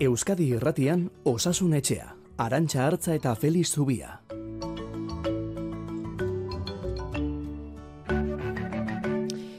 Euskadi 0.00 0.44
Irratian 0.54 1.08
Osasun 1.26 1.72
Etxea, 1.74 2.12
Arantxa 2.38 2.84
Hartza 2.86 3.16
eta 3.18 3.32
Feliz 3.34 3.66
Zubia. 3.74 4.20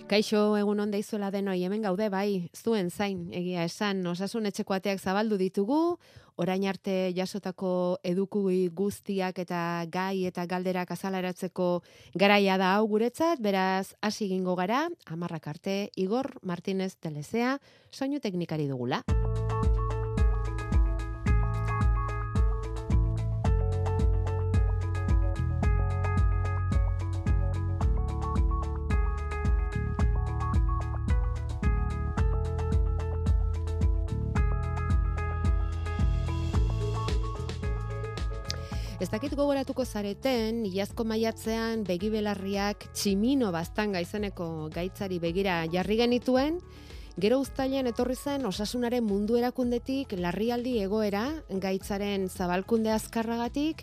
Kaixo, 0.07 0.55
egun 0.55 0.79
onda 0.79 0.95
izuela 0.97 1.27
denoi, 1.29 1.57
hemen 1.67 1.83
gaude 1.83 2.07
bai, 2.07 2.47
zuen 2.55 2.87
zain, 2.89 3.27
egia 3.35 3.65
esan, 3.67 3.99
osasun 4.07 4.47
etxeko 4.47 4.77
ateak 4.77 5.03
zabaldu 5.03 5.35
ditugu, 5.37 5.99
orain 6.39 6.63
arte 6.71 7.11
jasotako 7.17 7.99
edukui 8.07 8.69
guztiak 8.71 9.43
eta 9.43 9.83
gai 9.91 10.23
eta 10.29 10.47
galderak 10.47 10.95
azalaratzeko 10.95 11.81
garaia 12.15 12.55
da 12.57 12.77
hau 12.77 12.87
guretzat, 12.87 13.43
beraz, 13.43 13.91
hasi 13.99 14.31
gingo 14.31 14.55
gara, 14.55 14.85
amarrak 15.05 15.51
arte, 15.51 15.77
Igor 15.99 16.37
Martinez 16.41 16.95
Telezea, 16.95 17.57
soinu 17.91 18.23
teknikari 18.23 18.71
dugula. 18.71 19.03
Ez 39.09 39.15
dakit 39.17 39.31
gogoratuko 39.33 39.81
zareten, 39.89 40.59
iazko 40.69 41.01
maiatzean 41.01 41.79
begibelarriak 41.81 42.83
tximino 42.93 43.47
baztanga 43.49 44.03
izeneko 44.03 44.69
gaitzari 44.69 45.17
begira 45.23 45.55
jarri 45.73 45.95
genituen, 45.97 46.59
gero 47.17 47.39
uztailean 47.41 47.89
etorri 47.89 48.13
zen 48.13 48.45
osasunaren 48.45 49.01
mundu 49.01 49.39
erakundetik 49.39 50.13
larrialdi 50.13 50.75
egoera 50.83 51.23
gaitzaren 51.49 52.27
zabalkunde 52.29 52.93
azkarragatik, 52.93 53.81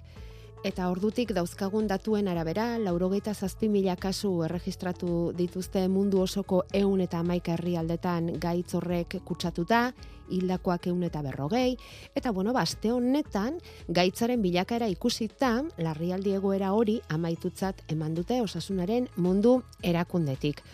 Eta 0.67 0.89
ordutik 0.91 1.31
dauzkagun 1.31 1.85
datuen 1.87 2.27
arabera, 2.27 2.65
laurogeita 2.83 3.37
zazpi 3.39 3.69
mila 3.71 3.93
kasu 4.03 4.33
erregistratu 4.43 5.31
dituzte 5.39 5.85
mundu 5.87 6.19
osoko 6.25 6.65
eun 6.75 7.05
eta 7.05 7.21
maika 7.23 7.53
herrialdetan 7.55 8.33
gaitz 8.43 8.75
horrek 8.75 9.15
kutsatuta, 9.29 9.93
hildakoak 10.27 10.89
eun 10.91 11.07
eta 11.07 11.23
berrogei, 11.23 11.77
eta 12.19 12.35
bueno, 12.35 12.51
baste 12.57 12.91
honetan, 12.91 13.61
gaitzaren 13.87 14.43
bilakaera 14.43 14.91
ikusita, 14.91 15.53
larrialdi 15.79 16.35
egoera 16.35 16.73
hori 16.75 16.99
amaitutzat 17.15 17.87
eman 17.95 18.19
dute 18.19 18.43
osasunaren 18.43 19.07
mundu 19.23 19.61
erakundetik. 19.87 20.67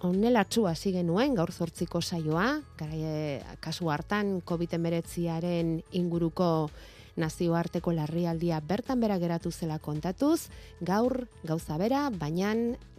Honela 0.00 0.48
txua 0.48 0.72
hasi 0.72 0.96
genuen 0.96 1.36
gaur 1.36 1.52
zortziko 1.52 2.00
saioa, 2.00 2.54
kasu 3.60 3.92
hartan 3.92 4.38
COVID-19 4.48 5.82
inguruko 5.92 6.70
nazioarteko 7.16 7.92
larrialdia 7.92 8.60
bertan 8.60 9.00
bera 9.00 9.18
geratu 9.18 9.50
zela 9.50 9.78
kontatuz, 9.78 10.48
gaur 10.80 11.26
gauza 11.44 11.78
bera, 11.80 12.08
baina 12.10 12.54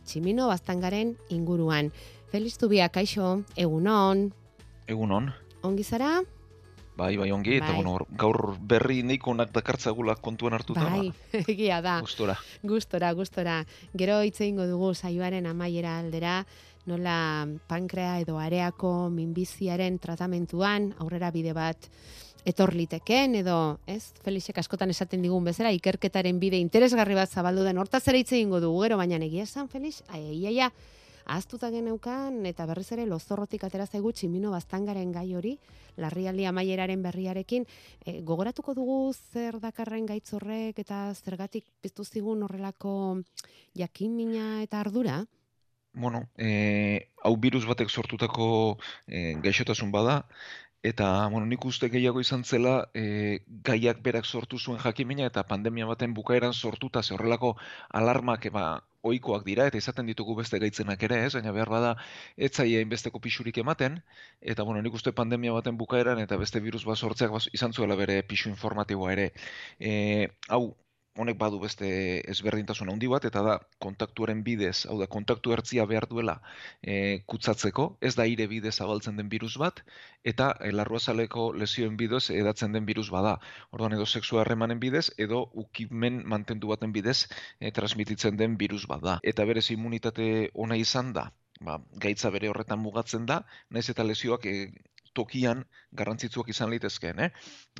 tximino 0.06 0.48
baztangaren 0.48 1.16
inguruan. 1.30 1.92
Feliz 2.32 2.58
Tubia, 2.58 2.90
kaixo, 2.90 3.44
egunon. 3.56 4.32
Egunon. 4.88 5.32
Ongi 5.64 5.84
zara? 5.84 6.18
Bai, 6.98 7.14
bai, 7.16 7.30
ongi, 7.32 7.60
bai. 7.60 7.62
eta 7.62 7.76
bueno, 7.76 8.00
gaur 8.18 8.56
berri 8.58 9.04
neiko 9.06 9.30
onak 9.32 9.52
dakartzagula 9.54 10.16
kontuen 10.18 10.56
hartuta. 10.58 10.88
Bai, 10.90 11.12
ba. 11.12 11.44
egia 11.54 11.78
da. 11.86 12.00
Gustora. 12.02 12.34
Gustora, 12.64 13.12
gustora. 13.14 13.58
Gero 13.94 14.18
hitze 14.26 14.48
ingo 14.50 14.66
dugu 14.66 14.96
saioaren 14.96 15.46
amaiera 15.46 16.00
aldera, 16.02 16.40
nola 16.90 17.46
pankrea 17.70 18.18
edo 18.24 18.40
areako 18.42 19.12
minbiziaren 19.14 20.00
tratamentuan, 20.02 20.94
aurrera 20.98 21.30
bide 21.36 21.54
bat, 21.54 21.86
etor 22.48 22.72
liteken 22.74 23.36
edo, 23.42 23.80
ez? 23.92 24.14
Felixek 24.24 24.62
askotan 24.62 24.94
esaten 24.94 25.24
digun 25.26 25.44
bezala 25.44 25.74
ikerketaren 25.76 26.40
bide 26.40 26.62
interesgarri 26.64 27.18
bat 27.18 27.30
zabaldu 27.30 27.66
den. 27.68 27.80
Hortaz 27.82 28.06
ere 28.08 28.22
hitze 28.24 28.38
eingo 28.40 28.62
dugu, 28.64 28.86
gero 28.86 29.00
baina 29.02 29.20
egia 29.20 29.44
esan 29.44 29.68
Felix, 29.68 30.00
aiaia 30.08 30.72
ahaztuta 31.28 31.68
geneukan 31.74 32.46
eta 32.48 32.66
berriz 32.70 32.88
ere 32.96 33.06
lozorrotik 33.06 33.66
atera 33.68 33.86
zaigu 33.86 34.14
tximino 34.16 34.54
baztangaren 34.54 35.12
gai 35.12 35.28
hori, 35.36 35.58
larrialdi 36.00 36.46
amaieraren 36.48 37.04
berriarekin, 37.04 37.68
e, 38.06 38.22
gogoratuko 38.24 38.78
dugu 38.78 39.00
zer 39.34 39.60
dakarren 39.60 40.08
gaitzorrek 40.08 40.80
eta 40.80 41.12
zergatik 41.16 41.68
piztu 41.82 42.06
zigun 42.06 42.48
horrelako 42.48 42.94
jakimina 43.76 44.62
eta 44.64 44.80
ardura? 44.80 45.26
Bueno, 45.98 46.28
e, 46.38 47.10
hau 47.26 47.36
virus 47.42 47.66
batek 47.66 47.90
sortutako 47.90 48.78
e, 49.08 49.34
gaixotasun 49.44 49.92
bada, 49.92 50.22
Eta, 50.84 51.28
bueno, 51.28 51.46
nik 51.50 51.66
uste 51.66 51.90
gehiago 51.90 52.22
izan 52.22 52.44
zela, 52.44 52.90
e, 52.94 53.40
gaiak 53.70 54.02
berak 54.06 54.26
sortu 54.26 54.60
zuen 54.60 54.80
jakimina 54.80 55.26
eta 55.26 55.44
pandemia 55.44 55.86
baten 55.90 56.14
bukaeran 56.14 56.54
sortuta 56.54 57.04
ze 57.04 57.14
horrelako 57.16 57.56
alarmak 57.90 58.46
eba, 58.46 58.66
oikoak 59.02 59.46
dira 59.46 59.68
eta 59.68 59.78
izaten 59.82 60.06
ditugu 60.10 60.36
beste 60.40 60.60
gaitzenak 60.64 61.04
ere, 61.10 61.20
ez? 61.26 61.34
Baina 61.38 61.54
behar 61.56 61.70
bada 61.74 61.92
ez 62.48 62.52
zaia 62.54 62.82
inbesteko 62.86 63.20
pixurik 63.20 63.58
ematen 63.64 64.02
eta 64.54 64.64
bueno, 64.64 64.82
nik 64.82 64.94
uste 65.00 65.14
pandemia 65.20 65.54
baten 65.58 65.78
bukaeran 65.78 66.20
eta 66.24 66.38
beste 66.38 66.60
virus 66.60 66.84
bat 66.86 66.98
sortzeak 66.98 67.32
izan 67.54 67.74
zuela 67.74 67.96
bere 67.96 68.22
pixu 68.24 68.50
informatiboa 68.50 69.14
ere. 69.18 69.32
E, 69.80 70.28
hau, 70.50 70.76
honek 71.18 71.38
badu 71.40 71.60
beste 71.62 71.88
ezberdintasun 72.34 72.92
handi 72.94 73.10
bat 73.12 73.26
eta 73.30 73.42
da 73.46 73.56
kontaktuaren 73.84 74.44
bidez, 74.46 74.86
hau 74.90 74.98
da 75.00 75.08
kontaktu 75.16 75.54
ertzia 75.56 75.86
behar 75.90 76.08
duela 76.10 76.38
e, 76.82 77.24
kutsatzeko, 77.34 77.88
ez 78.02 78.14
da 78.20 78.28
ire 78.30 78.48
bidez 78.52 78.76
zabaltzen 78.78 79.18
den 79.18 79.30
virus 79.30 79.58
bat 79.62 79.82
eta 80.24 80.52
e, 80.62 80.72
larruazaleko 80.76 81.48
lesioen 81.64 81.98
bidez 81.98 82.30
edatzen 82.36 82.76
den 82.78 82.86
virus 82.86 83.10
bada. 83.14 83.38
Orduan 83.72 83.98
edo 83.98 84.06
sexua 84.06 84.44
harremanen 84.44 84.80
bidez 84.84 85.08
edo 85.18 85.44
ukimen 85.66 86.22
mantendu 86.26 86.74
baten 86.74 86.94
bidez 86.94 87.20
e, 87.60 87.72
transmititzen 87.72 88.38
den 88.38 88.58
virus 88.58 88.86
bada. 88.88 89.20
Eta 89.24 89.46
berez 89.46 89.70
immunitate 89.72 90.52
ona 90.54 90.78
izan 90.78 91.14
da, 91.14 91.32
ba, 91.62 91.80
gaitza 92.04 92.30
bere 92.34 92.50
horretan 92.52 92.80
mugatzen 92.84 93.26
da, 93.26 93.42
naiz 93.70 93.90
eta 93.94 94.06
lesioak 94.06 94.46
e, 94.46 94.56
tokian 95.18 95.64
garrantzitsuak 95.98 96.52
izan 96.54 96.70
litezkeen, 96.74 97.20
eh? 97.26 97.30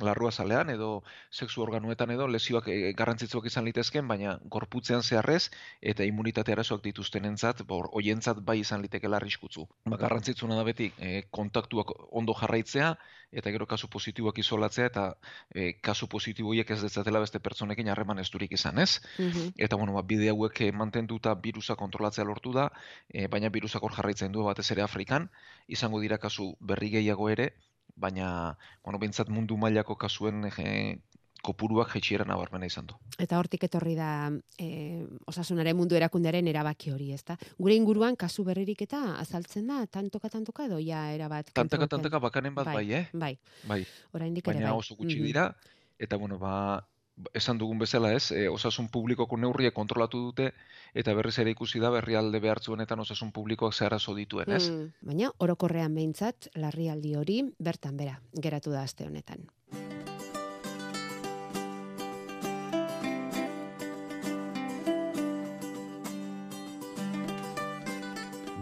Larrua 0.02 0.32
zalean 0.32 0.72
edo 0.74 0.90
sexu 1.30 1.62
organuetan 1.62 2.10
edo 2.14 2.26
lesioak 2.30 2.70
e, 2.72 2.92
garrantzitsuak 2.98 3.46
izan 3.50 3.68
litezkeen, 3.68 4.08
baina 4.10 4.38
gorputzean 4.56 5.02
zeharrez 5.02 5.50
eta 5.92 6.06
immunitate 6.08 6.54
arazoak 6.54 6.82
dituztenentzat, 6.88 7.62
bor 7.68 7.90
hoientzat 7.92 8.42
bai 8.50 8.58
izan 8.64 8.82
liteke 8.82 9.10
arriskutsu. 9.18 9.66
Ba 9.88 10.00
garrantzitsuna 10.00 10.58
da 10.58 10.66
beti 10.66 10.90
e, 10.98 11.22
kontaktuak 11.30 11.94
ondo 12.10 12.34
jarraitzea 12.40 12.94
eta 13.32 13.50
gero 13.52 13.66
kasu 13.68 13.90
positiboak 13.92 14.38
isolatzea 14.40 14.86
eta 14.88 15.04
e, 15.52 15.72
kasu 15.84 16.08
positibo 16.08 16.54
hiek 16.56 16.70
ez 16.72 16.80
detzatela 16.82 17.20
beste 17.20 17.40
pertsonekin 17.44 17.90
harreman 17.92 18.22
esturik 18.22 18.54
izan, 18.56 18.78
ez? 18.78 19.00
Mhm. 19.18 19.52
Eta 19.56 19.76
bueno, 19.76 19.92
ba 19.98 20.02
bide 20.02 20.30
hauek 20.32 20.62
mantenduta 20.72 21.34
virusa 21.34 21.76
kontrolatzea 21.76 22.24
lortu 22.24 22.52
da, 22.56 22.70
e, 23.12 23.26
baina 23.28 23.50
virusak 23.52 23.82
hor 23.82 23.92
jarraitzen 23.92 24.32
du 24.32 24.46
batez 24.48 24.70
ere 24.72 24.82
Afrikan, 24.82 25.28
izango 25.68 26.00
dira 26.00 26.18
kasu 26.18 26.54
berri 26.60 26.90
gehiago 26.96 27.27
ere, 27.30 27.52
baina, 27.98 28.56
bueno, 28.84 28.98
bintzat 28.98 29.28
mundu 29.28 29.56
mailako 29.56 29.96
kasuen 29.98 30.46
e, 30.50 30.98
kopuruak 31.42 31.92
jetxiera 31.94 32.24
nabarmena 32.26 32.66
izan 32.66 32.86
du. 32.90 32.96
Eta 33.22 33.38
hortik 33.38 33.64
etorri 33.68 33.94
da 33.98 34.30
e, 34.58 35.04
osasunaren 35.30 35.76
mundu 35.78 35.96
erakundearen 35.98 36.48
erabaki 36.50 36.92
hori, 36.94 37.12
ezta? 37.14 37.38
Gure 37.58 37.76
inguruan 37.78 38.16
kasu 38.18 38.44
berririk 38.46 38.82
eta 38.86 39.02
azaltzen 39.20 39.68
da, 39.70 39.84
tantoka 39.86 40.30
tantoka 40.32 40.66
edo 40.66 40.80
ja 40.82 41.08
erabat? 41.14 41.52
Tantaka 41.54 41.88
tantaka 41.90 42.20
bakanen 42.22 42.54
bat 42.58 42.70
bai, 42.70 42.76
bai 42.80 42.94
eh? 43.00 43.04
Bai. 43.12 43.34
bai. 43.70 43.82
Orain 44.12 44.34
Baina 44.44 44.70
bai. 44.70 44.78
oso 44.78 44.96
gutxi 44.98 45.20
dira, 45.22 45.52
eta 45.98 46.16
bueno, 46.16 46.38
ba, 46.38 46.87
esan 47.34 47.58
dugun 47.58 47.78
bezala 47.78 48.12
ez, 48.14 48.30
e, 48.32 48.48
osasun 48.48 48.88
publikoko 48.92 49.36
neurriek 49.36 49.74
kontrolatu 49.74 50.20
dute, 50.28 50.52
eta 50.94 51.14
berriz 51.14 51.36
ere 51.38 51.52
ikusi 51.54 51.80
da 51.82 51.90
berrialde 51.90 52.40
behartzuenetan 52.40 53.00
osasun 53.04 53.32
publikoak 53.32 53.74
zeharazo 53.74 54.14
dituen, 54.14 54.50
ez? 54.54 54.68
Mm, 54.70 54.90
baina, 55.10 55.32
orokorrean 55.38 55.94
behintzat, 55.94 56.50
larrialdi 56.56 57.14
hori 57.18 57.42
bertan 57.58 57.96
bera, 57.96 58.18
geratu 58.34 58.74
da 58.74 58.82
aste 58.82 59.06
honetan. 59.06 59.46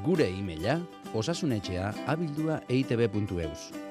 Gure 0.07 0.29
e-maila, 0.31 0.79
osasunetxea 1.19 1.91
abildua 2.07 2.61
eitb.eus. 2.71 3.86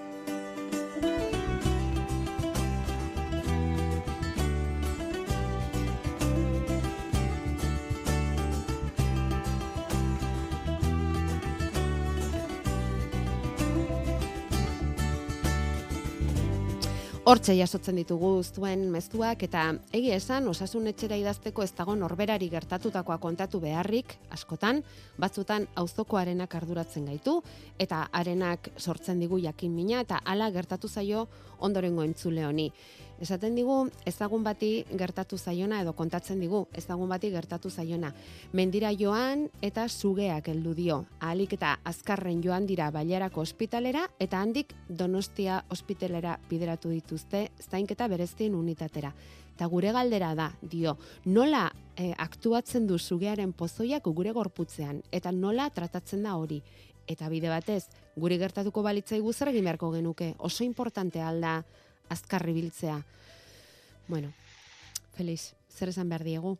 Hortxe 17.25 17.56
jasotzen 17.57 17.98
ditugu 17.98 18.27
zuen 18.54 18.83
mezuak 18.94 19.42
eta 19.48 19.62
egia 19.98 20.13
esan 20.22 20.45
osasun 20.51 20.92
etxera 20.92 21.18
idazteko 21.18 21.63
ez 21.66 21.72
dago 21.74 21.95
norberari 21.98 22.51
gertatutakoa 22.51 23.18
kontatu 23.24 23.57
beharrik 23.63 24.13
askotan 24.36 24.83
batzutan 25.18 25.66
auzokoarenak 25.81 26.54
arduratzen 26.60 27.10
gaitu 27.10 27.39
eta 27.81 28.04
arenak 28.13 28.69
sortzen 28.77 29.25
digu 29.25 29.39
jakin 29.42 29.74
mina 29.74 30.04
eta 30.06 30.22
hala 30.24 30.51
gertatu 30.54 30.88
zaio 30.88 31.25
ondorengo 31.66 32.06
entzule 32.06 32.45
honi. 32.45 32.69
Esaten 33.15 33.56
digu 33.56 33.85
ezagun 34.03 34.44
bati 34.44 34.83
gertatu 35.00 35.38
zaiona 35.38 35.79
edo 35.81 35.94
kontatzen 35.95 36.39
digu 36.44 36.65
ezagun 36.75 37.07
bati 37.09 37.29
gertatu 37.31 37.69
zaiona. 37.69 38.12
Mendira 38.51 38.91
joan 38.91 39.47
eta 39.63 39.88
sugeak 39.88 40.50
heldu 40.51 40.73
dio. 40.75 40.97
Ahalik 41.19 41.53
eta 41.56 41.77
azkarren 41.83 42.41
joan 42.44 42.67
dira 42.67 42.89
Bailarako 42.91 43.41
ospitalera 43.41 44.09
eta 44.19 44.41
handik 44.41 44.75
Donostia 44.89 45.63
ospitalera 45.71 46.38
bideratu 46.50 46.91
dituzte 46.91 47.50
zainketa 47.69 48.07
bereztien 48.12 48.56
unitatera. 48.56 49.13
Ta 49.56 49.69
gure 49.71 49.94
galdera 49.95 50.33
da, 50.35 50.50
dio, 50.61 50.97
nola 51.25 51.69
eh, 51.95 52.11
aktuatzen 52.18 52.88
du 52.88 52.97
sugearen 53.00 53.53
pozoiak 53.53 54.03
gure 54.03 54.33
gorputzean 54.35 55.00
eta 55.11 55.31
nola 55.31 55.69
tratatzen 55.69 56.27
da 56.27 56.35
hori. 56.35 56.61
Eta 57.07 57.29
bide 57.29 57.47
batez, 57.47 57.85
guri 58.18 58.38
gertatuko 58.41 58.81
balitzai 58.83 59.21
zer 59.31 59.53
egin 59.53 59.63
beharko 59.63 59.91
genuke. 59.91 60.33
Oso 60.39 60.63
importante 60.65 61.21
alda 61.21 61.63
azkarri 62.10 62.54
biltzea. 62.54 63.02
Bueno, 64.07 64.31
Feliz, 65.16 65.56
zer 65.72 65.90
esan 65.90 66.10
behar 66.12 66.25
diegu? 66.28 66.57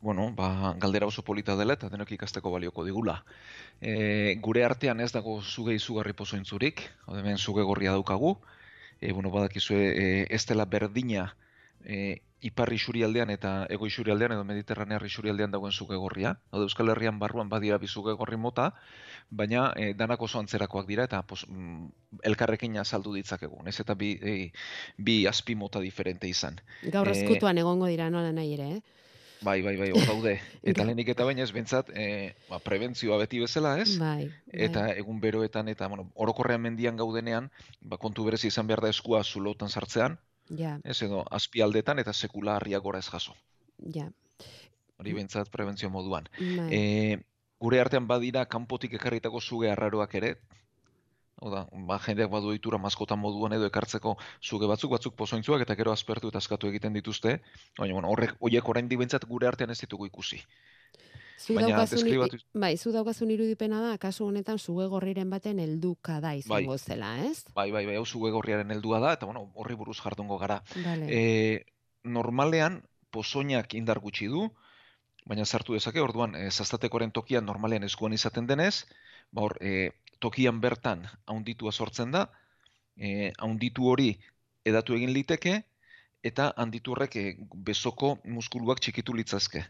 Bueno, 0.00 0.30
ba, 0.32 0.74
galdera 0.80 1.06
oso 1.10 1.22
polita 1.22 1.56
dela 1.56 1.74
eta 1.76 1.90
denok 1.92 2.14
ikasteko 2.16 2.50
balioko 2.54 2.86
digula. 2.86 3.18
E, 3.80 4.36
gure 4.40 4.64
artean 4.64 5.02
ez 5.04 5.10
dago 5.12 5.34
zuge 5.42 5.74
izugarri 5.76 6.14
pozointzurik, 6.16 6.86
hemen 7.12 7.36
zuge 7.36 7.66
gorria 7.68 7.92
daukagu, 7.92 8.38
e, 9.00 9.12
bueno, 9.12 9.28
badakizue 9.34 9.82
e, 9.90 10.06
ez 10.30 10.46
dela 10.48 10.64
berdina 10.64 11.26
e, 11.84 12.22
iparri 12.40 12.78
xurialdean 12.80 13.30
eta 13.34 13.52
ego 13.72 13.88
xurialdean 13.88 14.34
edo 14.36 14.44
mediterranearri 14.48 15.10
xurialdean 15.12 15.52
dagoen 15.52 15.72
zuge 15.72 15.96
gorria. 15.96 16.34
Hau 16.50 16.62
Euskal 16.64 16.92
Herrian 16.92 17.18
barruan 17.18 17.48
badira 17.48 17.78
bi 17.78 17.88
zuge 17.88 18.14
gorri 18.16 18.36
mota, 18.36 18.70
baina 19.30 19.70
e, 19.76 19.92
danak 19.94 20.22
oso 20.22 20.40
antzerakoak 20.40 20.88
dira 20.88 21.04
eta 21.08 21.22
pos, 21.22 21.44
mm, 21.48 21.90
elkarrekin 22.32 22.78
azaldu 22.80 23.14
ditzakegu. 23.18 23.60
Ez 23.66 23.78
eta 23.80 23.94
bi, 23.94 24.14
e, 24.22 24.36
bi 24.96 25.26
azpi 25.26 25.54
mota 25.54 25.80
diferente 25.80 26.28
izan. 26.28 26.60
Gaur 26.82 27.12
e, 27.12 27.18
eskutuan 27.18 27.58
egongo 27.58 27.90
dira 27.92 28.10
nola 28.10 28.32
nahi 28.32 28.56
ere, 28.56 28.70
eh? 28.78 28.80
Bai, 29.40 29.62
bai, 29.64 29.76
bai, 29.80 29.88
hor 29.96 30.04
daude. 30.04 30.34
Eta 30.68 30.84
lehenik 30.84 31.14
eta 31.14 31.24
baina 31.24 31.46
ez 31.46 31.52
bentsat, 31.56 31.88
e, 31.96 32.34
ba, 32.50 32.58
prebentzioa 32.60 33.16
beti 33.22 33.40
bezala, 33.40 33.78
ez? 33.80 33.94
Bai, 33.96 34.26
bai. 34.28 34.58
Eta 34.66 34.90
egun 35.00 35.20
beroetan, 35.22 35.70
eta 35.72 35.88
bueno, 35.88 36.10
orokorrean 36.14 36.60
mendian 36.60 36.98
gaudenean, 37.00 37.48
ba, 37.80 37.96
kontu 37.96 38.26
berezi 38.28 38.50
izan 38.52 38.68
behar 38.68 38.84
da 38.84 38.90
eskua 38.92 39.22
zulotan 39.24 39.72
sartzean, 39.72 40.18
Ja. 40.58 40.78
Ez 40.84 41.00
edo 41.06 41.24
azpialdetan 41.30 41.98
eta 42.02 42.12
sekula 42.12 42.56
harria 42.56 42.78
gora 42.78 42.98
ez 42.98 43.08
jaso. 43.08 43.34
Ja. 43.94 44.08
Hori 44.98 45.12
bentsat 45.16 45.50
prebentzio 45.50 45.90
moduan. 45.90 46.26
Bai. 46.38 46.68
E, 46.74 47.18
gure 47.60 47.80
artean 47.80 48.06
badira 48.06 48.44
kanpotik 48.46 48.96
ekarritako 48.98 49.40
zuge 49.40 49.70
arraroak 49.70 50.14
ere, 50.20 50.34
Oda, 51.40 51.62
ba, 51.88 51.96
jendeak 52.04 52.28
badu 52.32 52.50
ditura 52.52 52.76
maskota 52.76 53.16
moduan 53.16 53.54
edo 53.56 53.64
ekartzeko 53.70 54.12
zuge 54.44 54.68
batzuk, 54.68 54.90
batzuk 54.92 55.14
pozointzuak 55.16 55.62
eta 55.64 55.76
gero 55.78 55.92
azpertu 55.92 56.28
eta 56.28 56.40
askatu 56.42 56.68
egiten 56.68 56.92
dituzte. 56.92 57.38
Baina, 57.78 57.94
bueno, 57.96 58.10
horrek, 58.12 58.34
horiek 58.44 58.68
orain 58.68 58.90
dibentzat 58.90 59.24
gure 59.30 59.48
artean 59.48 59.72
ez 59.72 59.78
ditugu 59.80 60.10
ikusi. 60.10 60.42
Zu 61.40 61.56
daukazun, 61.56 62.04
bai, 62.52 62.76
zu 62.76 62.90
daukazun 62.92 63.30
irudipena 63.32 63.78
da, 63.80 63.92
kasu 63.98 64.26
honetan 64.28 64.58
zuge 64.58 64.84
gorriren 64.92 65.30
baten 65.32 65.60
helduka 65.62 66.18
da 66.20 66.34
izango 66.36 66.74
bai. 66.74 66.78
zela, 66.78 67.12
ez? 67.24 67.46
Bai, 67.56 67.70
bai, 67.72 67.86
bai, 67.88 67.94
hau 67.96 68.04
zuge 68.04 68.32
gorriaren 68.34 68.74
heldua 68.74 69.00
da, 69.00 69.14
eta 69.16 69.28
bueno, 69.30 69.46
horri 69.54 69.78
buruz 69.80 69.96
jardungo 70.02 70.36
gara. 70.42 70.58
Vale. 70.84 71.08
E, 71.08 71.22
normalean, 72.04 72.82
pozoinak 73.10 73.72
indar 73.80 74.02
gutxi 74.04 74.28
du, 74.28 74.44
baina 75.24 75.46
sartu 75.46 75.78
dezake, 75.78 76.04
orduan, 76.04 76.36
e, 76.36 76.50
zaztatekoren 76.50 77.16
tokian 77.16 77.48
normalean 77.48 77.88
eskuan 77.88 78.12
izaten 78.12 78.46
denez, 78.50 78.84
ba 79.32 79.48
hor, 79.48 79.56
e, 79.64 79.90
tokian 80.20 80.60
bertan 80.60 81.08
haunditua 81.24 81.72
sortzen 81.72 82.12
da, 82.12 82.26
e, 83.00 83.32
haunditu 83.38 83.88
hori 83.88 84.12
edatu 84.68 84.92
egin 84.92 85.16
liteke, 85.16 85.62
eta 86.20 86.52
handitu 86.60 86.92
horrek 86.92 87.16
e, 87.16 87.28
bezoko 87.72 88.18
muskuluak 88.28 88.84
txikitu 88.84 89.16
litzazke 89.16 89.64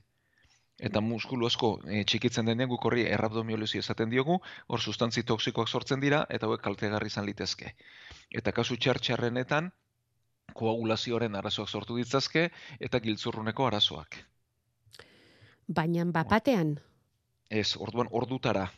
eta 0.81 1.03
muskulu 1.05 1.47
asko 1.47 1.71
e, 1.85 2.03
txikitzen 2.09 2.49
denean 2.49 2.71
guk 2.73 2.85
horri 2.89 3.05
errabdomiolesi 3.13 3.79
esaten 3.83 4.11
diogu, 4.11 4.39
hor 4.69 4.81
sustantzi 4.81 5.23
toksikoak 5.29 5.69
sortzen 5.69 6.01
dira 6.01 6.25
eta 6.31 6.49
hauek 6.49 6.63
kaltegarri 6.65 7.13
izan 7.13 7.29
litezke. 7.29 7.75
Eta 8.33 8.53
kasu 8.57 8.77
txartxarrenetan 8.81 9.71
koagulazioaren 10.57 11.37
arazoak 11.37 11.69
sortu 11.69 11.97
ditzazke 12.01 12.49
eta 12.81 13.01
giltzurruneko 13.05 13.67
arazoak. 13.69 14.19
Baina 15.69 16.05
bapatean? 16.05 16.79
Ez, 17.51 17.77
orduan 17.77 18.09
ordutara. 18.11 18.69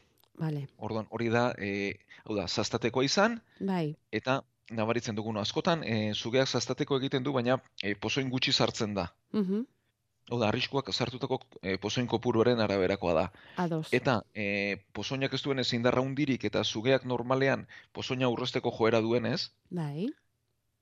Vale. 0.41 0.67
Orduan 0.79 1.07
hori 1.11 1.29
da, 1.33 1.51
e, 1.57 1.93
hau 2.25 2.37
da, 2.37 2.49
zaztateko 2.49 3.03
izan, 3.07 3.39
bai. 3.61 3.95
eta 4.11 4.41
nabaritzen 4.73 5.15
dugun 5.15 5.37
askotan, 5.37 5.85
e, 5.85 6.13
zugeak 6.15 6.49
zaztateko 6.49 6.99
egiten 7.01 7.23
du, 7.23 7.33
baina 7.37 7.59
e, 7.83 7.95
pozoin 7.95 8.31
gutxi 8.33 8.53
sartzen 8.53 8.95
da. 8.99 9.11
Uh 9.33 9.63
Hau 10.31 10.39
da, 10.39 10.49
arriskuak 10.49 10.91
zartutako 10.93 11.41
e, 11.61 11.77
pozoin 11.83 12.07
kopuruaren 12.07 12.61
araberakoa 12.63 13.15
da. 13.17 13.25
Ados. 13.65 13.87
Eta 13.97 14.21
e, 14.35 14.79
pozoinak 14.95 15.35
ez 15.35 15.43
duen 15.43 15.59
ezin 15.63 15.83
darra 15.83 16.05
undirik 16.05 16.45
eta 16.49 16.63
zugeak 16.63 17.05
normalean 17.05 17.67
pozoina 17.93 18.31
urresteko 18.31 18.71
joera 18.77 19.01
duenez, 19.03 19.51
bai. 19.71 20.09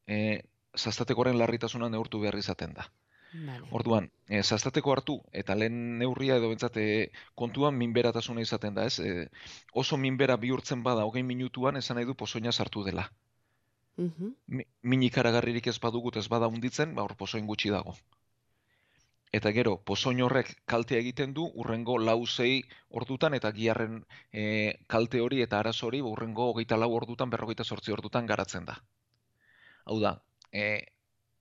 e, 0.06 0.42
zaztatekoaren 0.76 1.38
larritasuna 1.40 1.88
neurtu 1.88 2.20
behar 2.20 2.36
izaten 2.36 2.76
da. 2.76 2.90
Vale. 3.32 3.66
Orduan, 3.70 4.10
e, 4.28 4.42
zaztateko 4.42 4.92
hartu 4.92 5.16
eta 5.32 5.54
lehen 5.54 5.98
neurria 5.98 6.36
edo 6.36 6.50
bentsate 6.50 6.84
kontuan 7.34 7.78
minberatasuna 7.80 8.44
izaten 8.44 8.76
da, 8.76 8.84
ez? 8.90 8.98
E, 9.00 9.28
oso 9.72 9.96
minbera 9.96 10.36
bihurtzen 10.36 10.82
bada 10.82 11.08
hogei 11.08 11.22
minutuan 11.22 11.80
esan 11.80 11.96
nahi 11.96 12.10
du 12.10 12.14
pozoina 12.14 12.52
sartu 12.52 12.84
dela. 12.84 13.08
Uh 13.96 14.10
-huh. 14.18 14.64
Minikaragarririk 14.82 15.66
ez 15.66 15.78
badugut 15.80 16.16
ez 16.16 16.28
bada 16.28 16.46
unditzen, 16.46 16.94
ba 16.94 17.02
hor 17.02 17.16
pozoin 17.16 17.46
gutxi 17.46 17.70
dago 17.70 17.96
eta 19.32 19.52
gero 19.54 19.76
pozoin 19.86 20.20
horrek 20.22 20.54
kalte 20.66 20.98
egiten 20.98 21.34
du 21.34 21.44
urrengo 21.62 21.98
lau 21.98 22.26
zei 22.26 22.62
ordutan 22.90 23.34
eta 23.34 23.52
giarren 23.54 24.00
e, 24.32 24.44
kalte 24.86 25.20
hori 25.20 25.42
eta 25.42 25.60
arazo 25.60 25.86
hori 25.86 26.00
urrengo 26.02 26.50
hogeita 26.50 26.76
lau 26.76 26.90
ordutan 26.94 27.30
berrogeita 27.30 27.64
sortzi 27.64 27.92
ordutan 27.92 28.26
garatzen 28.26 28.64
da. 28.66 28.80
Hau 29.84 30.00
da, 30.00 30.16
e, 30.52 30.64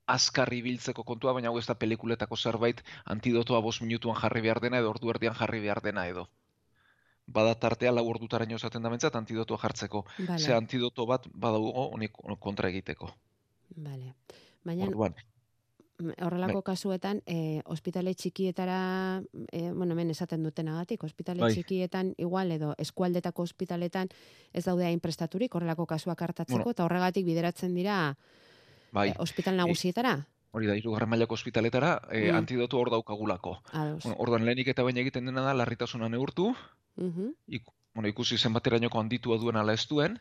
azkarri 0.09 0.61
biltzeko 0.65 1.03
kontua, 1.05 1.33
baina 1.37 1.49
hau 1.49 1.57
ez 1.59 1.65
da 1.69 1.75
pelikuletako 1.77 2.37
zerbait 2.37 2.83
antidotoa 3.15 3.61
bos 3.61 3.79
minutuan 3.81 4.17
jarri 4.21 4.41
behar 4.45 4.61
dena 4.65 4.81
edo 4.83 4.91
ordu 4.93 5.09
erdian 5.13 5.37
jarri 5.41 5.61
behar 5.65 5.81
dena 5.85 6.05
edo. 6.11 6.27
Bada 7.39 7.55
tartea 7.63 7.91
lau 7.93 8.05
ordutaraino 8.09 8.57
esaten 8.57 8.85
da 8.85 8.89
mentzat 8.89 9.15
antidotoa 9.15 9.57
jartzeko. 9.63 10.05
Vale. 10.27 10.39
Ze 10.39 10.53
antidoto 10.55 11.05
bat 11.05 11.27
badago 11.33 11.89
honik 11.89 12.21
kontra 12.39 12.69
egiteko. 12.69 13.11
Vale. 13.75 14.15
Baina, 14.65 14.87
Orduan, 14.87 15.13
horrelako 15.99 16.59
bai. 16.61 16.65
kasuetan, 16.71 17.21
e, 17.25 17.61
ospitale 17.65 18.13
txikietara, 18.13 19.21
e, 19.51 19.71
bueno, 19.71 19.95
men 19.95 20.09
esaten 20.09 20.43
dutenagatik, 20.43 21.03
ospitale 21.03 21.41
bai. 21.41 21.51
txikietan, 21.53 22.13
igual, 22.17 22.51
edo 22.51 22.73
eskualdetako 22.77 23.43
ospitaletan 23.43 24.09
ez 24.53 24.65
daude 24.65 24.85
hain 24.85 24.99
prestaturik, 24.99 25.55
horrelako 25.55 25.85
kasuak 25.85 26.21
hartatzeko, 26.21 26.71
eta 26.71 26.85
horregatik 26.85 27.25
bideratzen 27.25 27.75
dira 27.75 28.15
bai. 28.91 29.09
e, 29.09 29.15
ospital 29.19 29.57
nagusietara. 29.57 30.17
hori 30.51 30.65
da, 30.65 30.75
irugarren 30.75 31.09
mailako 31.09 31.35
ospitaletara, 31.35 31.99
e, 32.09 32.31
mm. 32.31 32.37
antidotu 32.37 32.79
hor 32.79 32.89
daukagulako. 32.89 33.59
Bueno, 33.73 34.15
orduan 34.17 34.45
lehenik 34.45 34.71
eta 34.73 34.83
baina 34.83 35.01
egiten 35.01 35.25
dena 35.25 35.43
da, 35.45 35.53
larritasuna 35.53 36.09
neurtu, 36.09 36.53
uh 36.97 37.31
bueno, 37.95 38.07
ikusi 38.07 38.37
zenbaterainoko 38.37 38.99
handitua 38.99 39.37
duen 39.41 39.57
ala 39.57 39.73
ez 39.73 39.87
duen, 39.89 40.19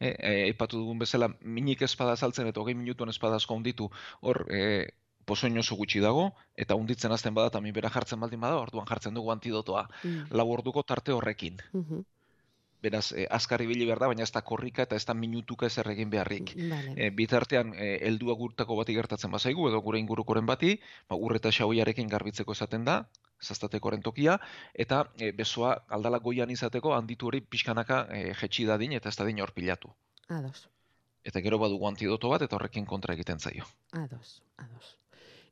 e, 0.00 0.50
e, 0.50 0.66
dugun 0.70 0.98
bezala, 0.98 1.30
minik 1.40 1.82
espada 1.82 2.16
saltzen 2.16 2.48
eta 2.50 2.60
hogei 2.60 2.74
minutuan 2.74 3.08
espadazko 3.08 3.54
handitu, 3.54 3.90
hor, 4.20 4.46
e, 4.50 4.90
pozoin 5.26 5.58
oso 5.58 5.76
gutxi 5.76 6.00
dago, 6.00 6.30
eta 6.56 6.76
unditzen 6.78 7.12
azten 7.12 7.34
bada, 7.34 7.52
eta 7.52 7.60
bera 7.74 7.90
jartzen 7.90 8.20
baldin 8.20 8.40
bada, 8.40 8.58
orduan 8.60 8.86
jartzen 8.86 9.14
dugu 9.14 9.30
antidotoa 9.32 9.88
mm. 10.02 10.26
lau 10.30 10.48
orduko 10.58 10.82
tarte 10.82 11.12
horrekin. 11.12 11.62
Mm 11.72 12.04
Beraz, 12.84 13.12
eh, 13.16 13.24
azkarri 13.32 13.64
bili 13.64 13.86
behar 13.88 14.02
da, 14.02 14.08
baina 14.12 14.24
ez 14.26 14.32
da 14.34 14.42
korrika 14.44 14.84
eta 14.84 14.96
ez 15.00 15.04
da 15.08 15.14
minutuka 15.16 15.68
ez 15.70 15.78
erregin 15.80 16.10
beharrik. 16.12 16.52
Vale. 16.72 16.92
E, 17.00 17.06
bitartean, 17.20 17.72
e, 17.80 17.86
eldua 18.10 18.34
gurtako 18.36 18.76
bati 18.80 18.96
gertatzen 18.96 19.32
bazaigu, 19.32 19.68
edo 19.70 19.80
gure 19.86 20.00
ingurukoren 20.02 20.44
bati, 20.50 20.74
ba, 21.08 21.16
urreta 21.16 21.52
xauiarekin 21.58 22.10
garbitzeko 22.12 22.52
esaten 22.52 22.84
da, 22.84 22.98
zaztatekoren 23.40 24.04
tokia, 24.04 24.34
eta 24.84 25.00
e, 25.16 25.30
besoa 25.38 25.72
aldala 25.98 26.20
goian 26.26 26.52
izateko 26.52 26.92
handitu 26.98 27.30
hori 27.30 27.40
pixkanaka 27.54 28.02
e, 28.18 28.20
jetxi 28.42 28.68
dadin 28.68 28.92
eta 29.00 29.08
ez 29.08 29.16
dadin 29.22 29.40
hor 29.40 29.54
pilatu. 29.56 29.94
Ados. 30.40 30.66
Eta 31.24 31.40
gero 31.40 31.62
badugu 31.62 31.88
antidoto 31.88 32.34
bat 32.34 32.44
eta 32.44 32.58
horrekin 32.58 32.84
kontra 32.84 33.16
egiten 33.16 33.40
zaio. 33.40 33.64
Ados, 34.02 34.42
ados 34.60 34.92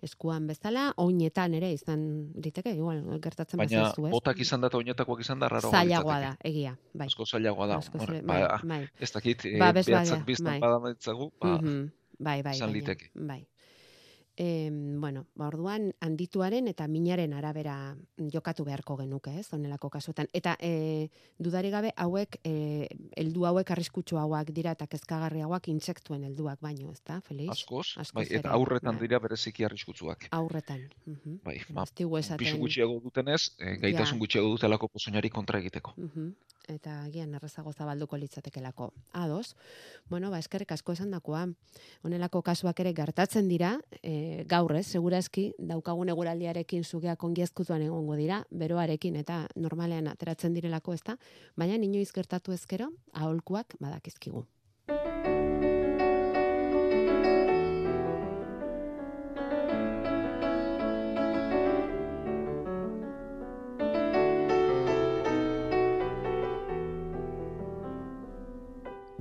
eskuan 0.03 0.47
bezala, 0.51 0.89
oinetan 1.01 1.55
ere 1.55 1.73
izan 1.73 2.03
diteke, 2.35 2.75
igual, 2.75 3.03
gertatzen 3.23 3.61
Baina, 3.61 3.87
ez? 3.91 4.11
botak 4.13 4.41
izan 4.43 4.65
da 4.65 4.71
eta 4.73 4.81
oinetakoak 4.81 5.23
izan 5.23 5.43
da, 5.43 5.49
raro 5.53 5.71
Zailagoa 5.71 6.19
da, 6.25 6.33
egia, 6.49 6.75
bai. 6.93 7.07
Asko 7.07 7.27
zailagoa 7.27 7.71
da. 7.71 7.79
Asko 7.79 8.03
ba, 8.03 8.21
bai, 8.33 8.43
bai. 8.75 8.83
Ez 8.99 9.13
dakit, 9.15 9.47
ba, 9.63 9.71
e, 9.71 9.85
behatzak 9.87 10.27
biztan 10.27 10.55
bai. 10.57 10.61
badametzagu, 10.67 11.31
ba, 11.41 11.57
mm 11.61 11.91
bai, 12.23 12.43
bai, 12.43 12.53
baina, 12.53 12.71
liteke. 12.71 13.11
bai. 13.15 13.41
E, 14.37 14.71
bueno, 14.73 15.27
ba, 15.37 15.49
orduan 15.51 15.91
handituaren 16.01 16.69
eta 16.71 16.87
minaren 16.89 17.35
arabera 17.37 17.95
jokatu 18.33 18.65
beharko 18.65 18.97
genuke, 18.97 19.35
ez, 19.39 19.53
onelako 19.53 19.91
kasuetan. 19.93 20.29
Eta 20.33 20.55
e, 20.59 21.11
dudari 21.39 21.69
gabe 21.71 21.91
hauek, 22.01 22.39
e, 22.45 22.89
heldu 23.21 23.45
hauek 23.45 23.71
arriskutsu 23.75 24.17
hauak 24.17 24.49
dira 24.57 24.73
eta 24.73 24.87
kezkagarri 24.87 25.43
hauak 25.45 25.69
intsektuen 25.69 26.25
helduak 26.25 26.61
baino, 26.65 26.93
ez 26.93 27.03
da, 27.05 27.21
Felix? 27.21 27.51
Askoz, 27.59 27.93
askoz 27.99 28.23
bai, 28.23 28.39
eta 28.39 28.55
aurretan 28.57 28.97
bai. 28.97 29.05
dira 29.07 29.19
bereziki 29.21 29.65
arriskutsuak. 29.69 30.29
Aurretan. 30.31 30.89
Mhm. 31.05 31.41
Bai, 31.45 31.59
ba, 31.69 31.83
Ez 31.85 31.93
digu 31.95 32.17
esaten. 32.17 32.39
pisu 32.39 32.57
gutxiago 32.57 33.01
dutenez, 33.05 33.51
e, 33.59 33.77
gaitasun 33.85 34.17
Ja. 34.17 34.21
gutxiago 34.25 34.49
dutelako 34.49 34.89
pozoinari 34.89 35.29
kontra 35.29 35.59
egiteko. 35.61 35.93
Mhm. 35.99 36.33
Eta 36.69 37.03
agian 37.03 37.35
errazago 37.35 37.73
zabalduko 37.73 38.17
litzatekelako. 38.17 38.93
Ados. 39.12 39.57
Bueno, 40.09 40.31
ba 40.31 40.39
eskerrik 40.39 40.71
asko 40.73 40.93
esan 40.93 41.11
dakoa. 41.11 41.49
Honelako 42.05 42.41
kasuak 42.41 42.79
ere 42.81 42.93
gertatzen 42.95 43.49
dira, 43.49 43.81
e, 44.01 44.32
gaur 44.49 44.75
ez, 44.77 44.87
segurazki 44.87 45.53
daukagun 45.59 46.12
eguraldiarekin 46.12 46.85
sugeak 46.85 47.25
ongiezkutuan 47.25 47.83
egongo 47.83 48.17
dira, 48.17 48.43
beroarekin 48.51 49.17
eta 49.21 49.47
normalean 49.57 50.09
ateratzen 50.12 50.55
direlako, 50.55 50.97
ezta? 50.99 51.19
Baina 51.57 51.79
inoiz 51.79 52.11
gertatu 52.12 52.53
ezkero, 52.53 52.91
aholkuak 53.12 53.77
badakizkigu. 53.81 54.47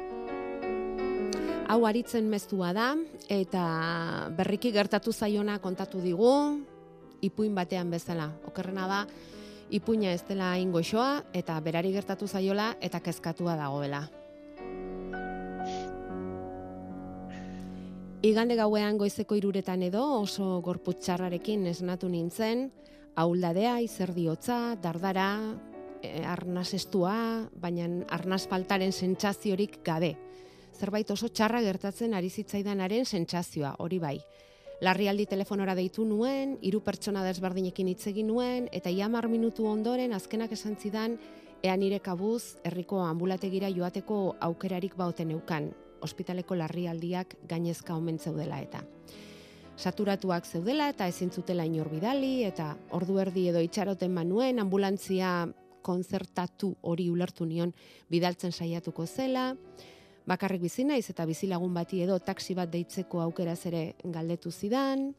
Hau 1.72 1.86
aritzen 1.88 2.28
mezua 2.28 2.74
da, 2.76 2.90
eta 3.32 3.64
berriki 4.36 4.74
gertatu 4.76 5.14
zaiona 5.16 5.56
kontatu 5.64 6.02
digu, 6.04 6.32
ipuin 7.24 7.56
batean 7.56 7.94
bezala. 7.94 8.28
Okerrena 8.50 8.88
da, 8.92 9.06
ipuina 9.72 10.12
ez 10.12 10.26
dela 10.28 10.58
ingoixoa, 10.60 11.24
eta 11.32 11.56
berari 11.64 11.94
gertatu 11.96 12.28
zaiola, 12.28 12.74
eta 12.84 13.00
kezkatua 13.00 13.56
dagoela. 13.56 14.04
Igande 18.22 18.54
gauean 18.60 19.00
goizeko 19.00 19.40
iruretan 19.40 19.82
edo 19.88 20.04
oso 20.20 20.60
gorputxarrarekin 20.62 21.64
esnatu 21.72 22.10
nintzen, 22.12 22.68
auldadea, 23.16 23.80
izerdiotza, 23.82 24.76
dardara, 24.82 25.58
e, 26.02 26.24
arnaz 26.26 26.74
estua, 26.74 27.50
baina 27.54 27.88
arnaz 28.10 28.46
faltaren 28.48 28.92
sentsaziorik 28.92 29.82
gabe 29.84 30.16
zerbait 30.82 31.12
oso 31.14 31.30
txarra 31.30 31.62
gertatzen 31.62 32.16
ari 32.18 32.30
zitzaidanaren 32.30 33.06
sentsazioa, 33.06 33.76
hori 33.86 34.00
bai. 34.02 34.16
Larrialdi 34.82 35.28
telefonora 35.30 35.76
deitu 35.78 36.06
nuen, 36.10 36.56
hiru 36.66 36.82
pertsona 36.82 37.22
desberdinekin 37.28 37.92
hitz 37.92 38.08
egin 38.10 38.32
nuen, 38.32 38.68
eta 38.74 38.90
ia 38.90 39.08
minutu 39.28 39.68
ondoren 39.68 40.14
azkenak 40.14 40.52
esan 40.58 40.76
zidan, 40.76 41.20
ea 41.62 41.76
nire 41.78 42.00
kabuz, 42.00 42.58
herriko 42.64 43.04
ambulategira 43.06 43.70
joateko 43.70 44.38
aukerarik 44.40 44.96
bauten 44.98 45.32
eukan, 45.32 45.72
ospitaleko 46.02 46.56
larrialdiak 46.56 47.38
gainezka 47.48 47.96
omen 47.96 48.18
zeudela 48.18 48.60
eta. 48.60 48.82
Saturatuak 49.78 50.46
zeudela 50.46 50.90
eta 50.92 51.08
ezin 51.08 51.32
zutela 51.32 51.66
inor 51.66 51.90
bidali, 51.90 52.44
eta 52.44 52.76
ordu 52.92 53.18
erdi 53.24 53.48
edo 53.50 53.62
itxaroten 53.64 54.14
manuen, 54.14 54.60
ambulantzia 54.60 55.48
konzertatu 55.82 56.76
hori 56.82 57.10
ulertu 57.10 57.46
nion 57.46 57.74
bidaltzen 58.12 58.52
saiatuko 58.52 59.08
zela, 59.08 59.56
bakarrik 60.28 60.62
bizi 60.62 60.86
naiz 60.86 61.08
eta 61.10 61.26
bizilagun 61.26 61.74
bati 61.74 62.04
edo 62.06 62.20
taxi 62.20 62.54
bat 62.54 62.70
deitzeko 62.70 63.22
aukeraz 63.26 63.66
ere 63.72 63.84
galdetu 64.04 64.52
zidan. 64.52 65.12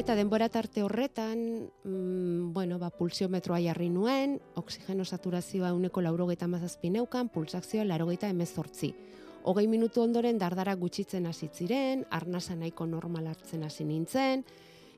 Eta 0.00 0.14
denbora 0.16 0.48
tarte 0.48 0.80
horretan, 0.82 1.68
mm, 1.84 2.52
bueno, 2.54 2.78
ba, 2.78 2.88
pulsiometroa 2.88 3.58
jarri 3.60 3.90
nuen, 3.90 4.38
oksigeno 4.56 5.04
saturazioa 5.04 5.74
uneko 5.76 6.00
laurogeita 6.00 6.46
mazazpi 6.48 6.88
neukan, 6.94 7.28
pulsakzioa 7.28 7.84
larogeita 7.84 8.30
emezortzi. 8.32 8.94
Hogei 9.42 9.64
minutu 9.66 10.02
ondoren 10.04 10.36
dardara 10.38 10.74
gutxitzen 10.76 11.24
hasi 11.26 11.48
ziren, 11.48 12.04
arnasa 12.12 12.54
nahiko 12.58 12.84
normal 12.86 13.30
hartzen 13.30 13.62
hasi 13.64 13.86
nintzen, 13.88 14.42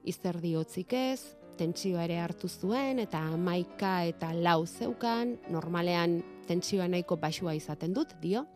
izerdi 0.03 0.57
hotzik 0.59 0.95
ez, 0.99 1.21
tentsioa 1.61 2.03
ere 2.09 2.17
hartu 2.19 2.49
zuen 2.49 2.99
eta 2.99 3.21
amaika 3.37 4.01
eta 4.09 4.33
lau 4.35 4.65
zeukan, 4.67 5.37
normalean 5.53 6.19
tentsioa 6.49 6.89
nahiko 6.91 7.17
basua 7.23 7.55
izaten 7.55 7.95
dut, 7.95 8.17
dio. 8.23 8.47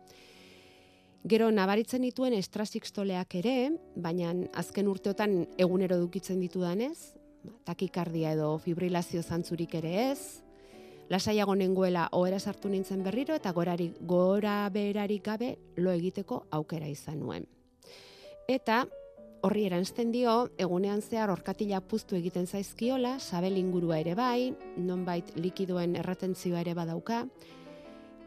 Gero 1.26 1.52
nabaritzen 1.54 2.02
dituen 2.02 2.34
estrasikstoleak 2.34 3.38
ere, 3.38 3.56
baina 3.94 4.32
azken 4.58 4.90
urteotan 4.90 5.44
egunero 5.58 6.00
dukitzen 6.02 6.42
ditudanez, 6.42 7.14
takikardia 7.66 8.34
edo 8.34 8.56
fibrilazio 8.58 9.22
zantzurik 9.22 9.74
ere 9.78 9.94
ez, 10.10 10.42
lasaiago 11.08 11.54
nengoela 11.54 12.08
ohera 12.12 12.38
sartu 12.40 12.68
nintzen 12.68 13.02
berriro 13.04 13.34
eta 13.34 13.52
gorari, 13.52 13.92
gora 14.00 14.68
berarik 14.70 15.24
gabe 15.24 15.56
lo 15.76 15.92
egiteko 15.92 16.46
aukera 16.50 16.88
izan 16.88 17.20
nuen. 17.20 17.46
Eta 18.48 18.84
horri 19.46 19.66
erantzten 19.68 20.10
dio, 20.12 20.48
egunean 20.58 21.02
zehar 21.02 21.30
orkatila 21.30 21.80
puztu 21.80 22.16
egiten 22.18 22.46
zaizkiola, 22.46 23.18
sabel 23.20 23.58
ingurua 23.60 24.00
ere 24.02 24.14
bai, 24.18 24.54
nonbait 24.76 25.34
likidoen 25.38 25.96
erretentzioa 26.00 26.62
ere 26.64 26.74
badauka, 26.74 27.24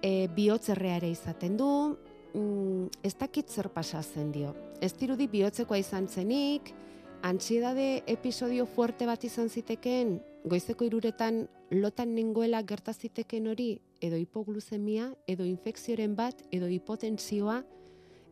e, 0.01 0.27
bihotzerrea 0.35 0.99
ere 1.01 1.11
izaten 1.11 1.57
du, 1.57 1.69
mm, 2.33 3.03
ez 3.03 3.15
dakit 3.19 3.49
zer 3.49 3.69
pasa 3.69 4.03
zen 4.03 4.31
dio. 4.31 4.55
Ez 4.81 4.93
dirudi 4.95 5.27
bihotzekoa 5.27 5.77
izan 5.77 6.07
zenik, 6.07 6.73
antsiedade 7.21 8.03
episodio 8.07 8.65
fuerte 8.65 9.05
bat 9.05 9.23
izan 9.23 9.49
ziteken, 9.49 10.19
goizeko 10.45 10.85
iruretan 10.85 11.47
lotan 11.71 12.13
nengoela 12.15 12.61
gerta 12.63 12.93
ziteken 12.93 13.47
hori, 13.51 13.73
edo 14.01 14.15
hipoglusemia, 14.15 15.11
edo 15.27 15.45
infekzioren 15.45 16.15
bat, 16.15 16.41
edo 16.51 16.67
hipotentsioa, 16.67 17.63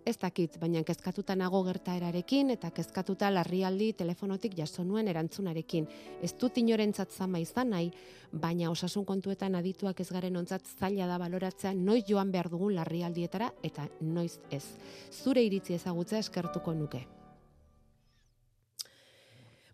ez 0.07 0.15
dakit, 0.21 0.55
baina 0.59 0.83
kezkatuta 0.87 1.35
nago 1.35 1.59
gertaerarekin 1.67 2.53
eta 2.53 2.69
kezkatuta 2.71 3.27
larrialdi 3.33 3.89
telefonotik 3.99 4.55
jaso 4.55 4.85
nuen 4.87 5.09
erantzunarekin. 5.11 5.87
Ez 6.23 6.31
dut 6.39 6.57
inorentzat 6.61 7.11
zama 7.11 7.41
izan 7.43 7.73
nahi, 7.75 7.91
baina 8.31 8.71
osasun 8.71 9.05
kontuetan 9.05 9.59
adituak 9.59 9.99
ez 9.99 10.07
garen 10.07 10.39
ontzat 10.39 10.71
zaila 10.79 11.11
da 11.11 11.19
baloratzea 11.19 11.75
noiz 11.75 12.05
joan 12.07 12.31
behar 12.31 12.47
dugun 12.49 12.75
larrialdietara 12.79 13.51
eta 13.63 13.89
noiz 13.99 14.39
ez. 14.49 14.63
Zure 15.11 15.43
iritzi 15.43 15.75
ezagutza 15.75 16.23
eskertuko 16.23 16.73
nuke. 16.73 17.16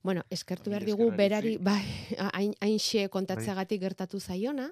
Bueno, 0.03 0.25
eskertu 0.29 0.69
behar 0.69 0.83
digu 0.85 1.09
berari, 1.15 1.55
bai, 1.57 1.83
hain, 2.33 2.53
hain 2.59 2.79
xe 2.79 3.07
kontatzeagatik 3.09 3.81
gertatu 3.81 4.19
zaiona, 4.19 4.69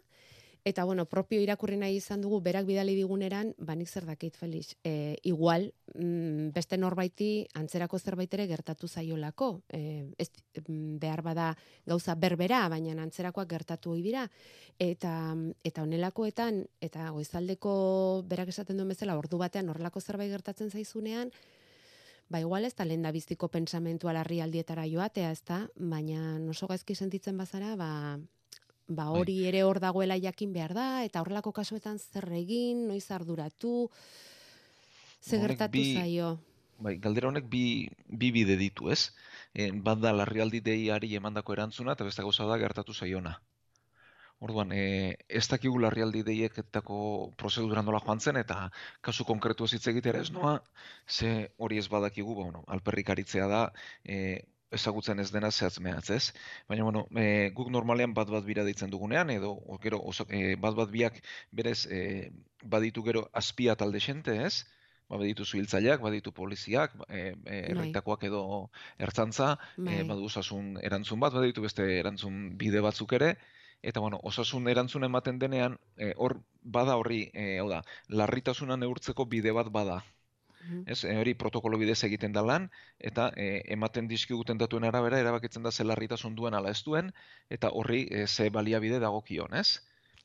Eta 0.64 0.84
bueno, 0.84 1.08
propio 1.10 1.42
irakurri 1.42 1.74
nahi 1.82 1.96
izan 1.98 2.22
dugu 2.22 2.38
berak 2.46 2.68
bidali 2.68 2.94
diguneran, 2.94 3.56
ba 3.58 3.74
nik 3.74 3.90
zer 3.90 4.06
dakit 4.06 4.36
Felix, 4.38 4.76
e, 4.86 5.18
igual 5.26 5.72
mm, 5.96 6.52
beste 6.54 6.78
norbaiti 6.78 7.48
antzerako 7.58 7.98
zerbait 7.98 8.34
ere 8.38 8.46
gertatu 8.46 8.88
zaiolako. 8.88 9.64
E, 9.74 10.06
ez 10.22 10.30
mm, 10.68 11.00
behar 11.02 11.24
bada 11.26 11.48
gauza 11.90 12.14
berbera, 12.14 12.68
baina 12.70 12.94
antzerakoak 13.02 13.50
gertatu 13.50 13.96
ohi 13.96 14.06
dira. 14.06 14.28
Eta 14.78 15.34
eta 15.66 15.82
honelakoetan 15.82 16.62
eta 16.80 17.10
goizaldeko 17.10 17.74
berak 18.30 18.54
esaten 18.54 18.78
duen 18.78 18.94
bezala 18.94 19.18
ordu 19.18 19.42
batean 19.42 19.70
horrelako 19.70 20.00
zerbait 20.00 20.30
gertatzen 20.30 20.70
zaizunean, 20.70 21.34
ba 22.32 22.40
igual 22.40 22.64
ez 22.64 22.74
da 22.80 22.86
lehen 22.88 23.04
da 23.04 23.12
biztiko 23.12 23.50
pensamentua 23.52 24.14
larrialdietara 24.16 24.86
joatea, 24.88 25.32
ez 25.36 25.42
da, 25.48 25.66
baina 25.76 26.38
oso 26.50 26.68
gaizki 26.72 26.96
sentitzen 26.96 27.36
bazara, 27.38 27.74
ba, 27.76 27.90
ba 28.88 29.10
Bai. 29.10 29.20
hori 29.20 29.36
ere 29.50 29.64
hor 29.68 29.82
dagoela 29.84 30.16
jakin 30.20 30.54
behar 30.56 30.74
da, 30.78 30.86
eta 31.04 31.20
horrelako 31.22 31.52
kasuetan 31.52 32.00
zer 32.00 32.30
egin, 32.40 32.86
noiz 32.88 33.04
arduratu, 33.12 33.90
ze 35.20 35.36
Honek 35.38 35.50
gertatu 35.58 35.78
bi- 35.78 35.94
zaio. 36.00 36.32
Bai, 36.82 36.96
galdera 36.98 37.28
honek 37.30 37.46
bi, 37.46 37.90
bi 38.08 38.32
bide 38.34 38.56
ditu, 38.58 38.90
ez? 38.90 39.12
E, 39.54 39.68
bat 39.72 40.00
da 40.02 40.12
larrialdi 40.16 40.62
deiari 40.66 41.12
emandako 41.20 41.54
erantzuna, 41.54 41.94
eta 41.94 42.08
beste 42.08 42.24
gauza 42.26 42.48
da 42.50 42.58
gertatu 42.58 42.94
zaiona. 42.94 43.36
Orduan, 44.42 44.72
e, 44.74 45.18
ez 45.30 45.44
dakigu 45.52 45.80
larrialdi 45.84 46.24
deieketako 46.26 46.96
prozedura 47.38 47.84
nola 47.86 48.00
joan 48.02 48.20
zen, 48.20 48.40
eta 48.42 48.72
kasu 49.06 49.26
konkretu 49.30 49.68
ez 49.68 49.76
hitz 49.78 49.86
egitera 49.92 50.24
ez 50.26 50.32
noa, 50.34 50.56
ze 51.08 51.52
hori 51.58 51.78
ez 51.78 51.88
badakigu, 51.92 52.34
ba, 52.40 52.48
bueno, 52.48 52.64
alperrik 52.76 53.12
aritzea 53.14 53.46
da, 53.52 53.62
e, 54.04 54.18
ezagutzen 54.74 55.20
ez 55.20 55.30
dena 55.36 55.52
zehatz 55.52 55.78
mehatz, 55.86 56.10
ez? 56.16 56.24
Baina, 56.72 56.88
bueno, 56.88 57.06
e, 57.14 57.52
guk 57.54 57.70
normalean 57.76 58.16
bat 58.18 58.34
bat 58.34 58.46
bira 58.48 58.66
deitzen 58.66 58.90
dugunean, 58.90 59.30
edo 59.30 59.54
gero 59.86 60.02
oso, 60.14 60.26
e, 60.30 60.56
bat 60.66 60.78
bat 60.80 60.90
biak 60.90 61.22
berez 61.52 61.86
e, 61.86 62.02
baditu 62.64 63.04
gero 63.04 63.28
azpia 63.44 63.76
talde 63.76 64.02
xente, 64.02 64.38
ez? 64.48 64.66
ba, 65.12 65.20
baditu 65.20 65.46
zuhiltzaileak, 65.46 66.02
baditu 66.02 66.32
poliziak, 66.32 66.94
e, 67.10 67.20
e, 67.20 67.34
Bai. 67.46 67.64
erraitakoak 67.76 68.24
edo 68.30 68.44
ertzantza, 68.98 69.58
Bai. 69.78 70.00
e, 70.00 70.04
badu 70.08 70.30
osasun 70.32 70.78
erantzun 70.82 71.20
bat, 71.20 71.36
baditu 71.36 71.66
beste 71.68 71.88
erantzun 72.00 72.46
bide 72.62 72.82
batzuk 72.86 73.20
ere, 73.20 73.36
eta 73.82 74.00
bueno, 74.00 74.20
osasun 74.24 74.68
erantzun 74.70 75.04
ematen 75.04 75.40
denean, 75.40 75.78
e, 75.98 76.14
hor 76.18 76.40
bada 76.62 76.96
horri, 76.98 77.30
e, 77.34 77.58
hau 77.60 77.70
da, 77.70 77.82
larritasuna 78.08 78.78
neurtzeko 78.78 79.26
bide 79.26 79.52
bat 79.58 79.72
bada. 79.74 80.02
Mhm. 80.62 80.84
Ez, 80.86 81.04
e, 81.04 81.16
hori 81.18 81.34
protokolo 81.34 81.78
bidez 81.82 82.04
egiten 82.06 82.34
da 82.34 82.44
lan, 82.46 82.70
eta 83.00 83.32
e, 83.36 83.64
ematen 83.74 84.08
dizkiguten 84.08 84.60
datuen 84.62 84.86
arabera, 84.86 85.20
erabakitzen 85.20 85.64
da 85.64 85.72
ze 85.72 85.84
larritasun 85.84 86.36
duen 86.36 86.54
ala 86.54 86.70
ez 86.70 86.84
duen, 86.84 87.14
eta 87.50 87.72
horri 87.74 88.06
e, 88.12 88.28
ze 88.28 88.50
baliabide 88.50 89.00
dagokion, 89.00 89.56
ez? 89.58 89.82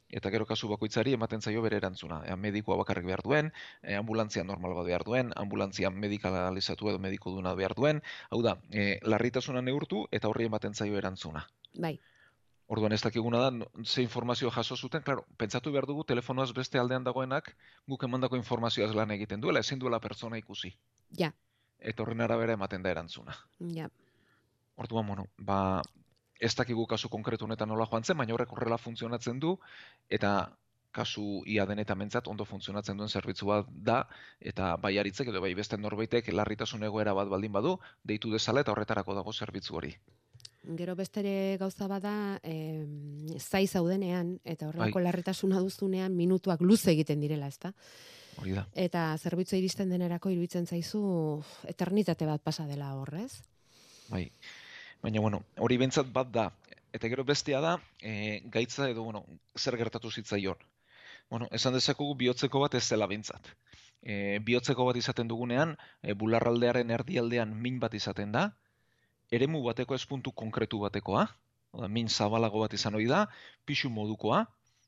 Eta 0.09 0.31
gero 0.31 0.47
kasu 0.47 0.69
bakoitzari 0.71 1.17
ematen 1.17 1.41
zaio 1.43 1.63
bere 1.65 1.81
erantzuna. 1.81 2.21
Ea, 2.29 2.37
medikoa 2.37 2.77
bakarrik 2.79 3.07
behar 3.09 3.25
duen, 3.25 3.49
e, 3.83 3.97
ambulantzia 3.99 4.45
normal 4.45 4.77
bat 4.77 4.87
behar 4.87 5.05
duen, 5.09 5.33
ambulantzia 5.37 5.91
medikalizatu 5.91 6.93
edo 6.93 7.01
mediko 7.03 7.33
duna 7.35 7.55
behar 7.59 7.75
duen, 7.75 8.03
hau 8.31 8.43
da, 8.43 8.59
e, 8.71 9.01
larritasuna 9.03 9.63
neurtu 9.63 10.05
eta 10.13 10.29
horri 10.29 10.47
ematen 10.53 10.75
zaio 10.75 11.01
erantzuna. 11.01 11.47
Bai, 11.75 11.97
Orduan 12.67 12.93
ez 12.93 13.01
dakiguna 13.03 13.39
da, 13.39 13.67
ze 13.85 14.03
informazio 14.03 14.51
jaso 14.51 14.77
zuten, 14.77 15.03
claro, 15.03 15.25
pentsatu 15.39 15.71
behar 15.73 15.87
dugu 15.87 16.03
telefonoaz 16.05 16.53
beste 16.53 16.79
aldean 16.79 17.05
dagoenak 17.05 17.53
guk 17.87 18.03
emandako 18.03 18.37
informazioaz 18.37 18.91
lan 18.95 19.11
egiten 19.15 19.41
duela, 19.41 19.61
ezin 19.61 19.79
duela 19.79 20.01
pertsona 20.01 20.39
ikusi. 20.39 20.73
ja, 21.19 21.33
Eta 21.79 22.03
horren 22.03 22.21
arabera 22.21 22.53
ematen 22.53 22.83
da 22.83 22.91
erantzuna. 22.91 23.37
ja. 23.61 23.89
Orduan, 24.77 25.07
bueno, 25.07 25.27
ba, 25.39 25.83
ez 26.41 26.55
dakigu 26.57 26.87
kasu 26.87 27.09
konkretu 27.09 27.45
honetan 27.45 27.69
nola 27.69 27.87
joan 27.87 28.05
zen, 28.05 28.17
baina 28.17 28.35
horrek 28.35 28.53
horrela 28.53 28.79
funtzionatzen 28.79 29.39
du, 29.41 29.59
eta 30.11 30.33
kasu 30.91 31.43
ia 31.47 31.67
denetan 31.69 31.99
mentzat 31.99 32.29
ondo 32.33 32.45
funtzionatzen 32.45 32.97
duen 32.97 33.09
zerbitzu 33.09 33.47
bat 33.47 33.67
da, 33.71 33.99
eta 34.41 34.77
bai 34.77 34.97
aritzek 34.99 35.29
edo 35.33 35.41
bai 35.45 35.55
beste 35.55 35.77
norbaitek 35.77 36.33
larritasun 36.33 36.83
egoera 36.89 37.15
bat 37.15 37.29
baldin 37.29 37.53
badu, 37.53 37.79
deitu 38.05 38.33
dezala 38.33 38.65
eta 38.65 38.73
horretarako 38.73 39.15
dago 39.15 39.33
zerbitzu 39.33 39.77
hori. 39.77 39.93
Gero 40.75 40.97
bestere 40.99 41.57
gauza 41.61 41.87
bada, 41.87 42.41
em, 42.43 43.29
zai 43.39 43.67
zaudenean, 43.69 44.41
eta 44.43 44.67
horrelako 44.67 44.99
Bai. 44.99 45.05
larritasuna 45.05 45.61
duzunean, 45.63 46.17
minutuak 46.17 46.61
luze 46.61 46.91
egiten 46.91 47.21
direla, 47.21 47.47
ezta? 47.47 47.73
Hori 48.41 48.53
da. 48.57 48.67
Eta 48.75 49.17
zerbitzu 49.17 49.57
iristen 49.57 49.93
denerako 49.93 50.33
iruditzen 50.35 50.67
zaizu 50.67 51.03
eternitate 51.71 52.27
bat 52.27 52.43
pasa 52.43 52.67
dela 52.67 52.95
horrez. 52.97 53.43
Bai. 54.09 54.31
Baina, 55.03 55.21
bueno, 55.21 55.45
hori 55.63 55.77
bentsat 55.79 56.11
bat 56.13 56.33
da. 56.35 56.51
Eta 56.93 57.09
gero 57.13 57.25
bestea 57.25 57.61
da, 57.61 57.77
e, 58.01 58.43
gaitza 58.51 58.91
edo, 58.91 59.05
bueno, 59.05 59.25
zer 59.57 59.77
gertatu 59.77 60.11
zitzaion. 60.11 60.59
Bueno, 61.31 61.49
esan 61.53 61.75
dezakegu 61.75 62.15
bihotzeko 62.19 62.61
bat 62.63 62.75
ez 62.75 62.85
zela 62.85 63.07
bentsat. 63.07 63.51
E, 64.03 64.39
bihotzeko 64.43 64.87
bat 64.87 64.97
izaten 64.97 65.29
dugunean, 65.29 65.77
e, 66.03 66.15
bularraldearen 66.15 66.91
erdialdean 66.91 67.55
min 67.55 67.79
bat 67.83 67.95
izaten 67.95 68.33
da, 68.33 68.49
eremu 69.33 69.63
bateko 69.65 69.95
ez 69.95 70.05
puntu 70.07 70.33
konkretu 70.33 70.79
batekoa, 70.85 71.27
Oda, 71.77 71.89
min 71.93 72.09
zabalago 72.09 72.63
bat 72.63 72.73
izan 72.77 72.95
ohi 72.97 73.09
da, 73.11 73.27
pixu 73.69 73.91
modukoa, 73.93 74.45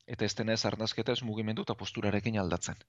eta 0.09 0.25
ez 0.25 0.33
dena 0.39 0.55
ez 0.57 0.65
arnazketa 0.65 1.13
ez 1.13 1.21
mugimendu 1.21 1.65
eta 1.67 1.75
posturarekin 1.77 2.39
aldatzen. 2.41 2.79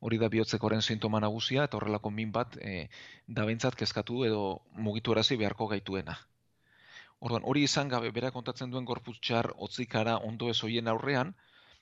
Hori 0.00 0.18
da 0.22 0.28
bihotzekoren 0.32 0.82
sintoma 0.82 1.20
nagusia 1.20 1.66
eta 1.68 1.76
horrelako 1.76 2.10
min 2.14 2.32
bat 2.32 2.56
e, 2.56 2.86
da 3.26 3.44
behintzat 3.44 3.76
kezkatu 3.76 4.22
edo 4.28 4.42
mugitu 4.86 5.12
erazi 5.16 5.36
beharko 5.36 5.66
gaituena. 5.74 6.16
Orduan, 7.18 7.44
hori 7.50 7.64
izan 7.66 7.90
gabe 7.92 8.12
bera 8.14 8.30
kontatzen 8.30 8.70
duen 8.70 8.86
gorputz 8.88 9.18
txar 9.18 9.50
hotzikara 9.66 10.16
ondo 10.30 10.50
ez 10.54 10.60
hoien 10.62 10.88
aurrean, 10.88 11.34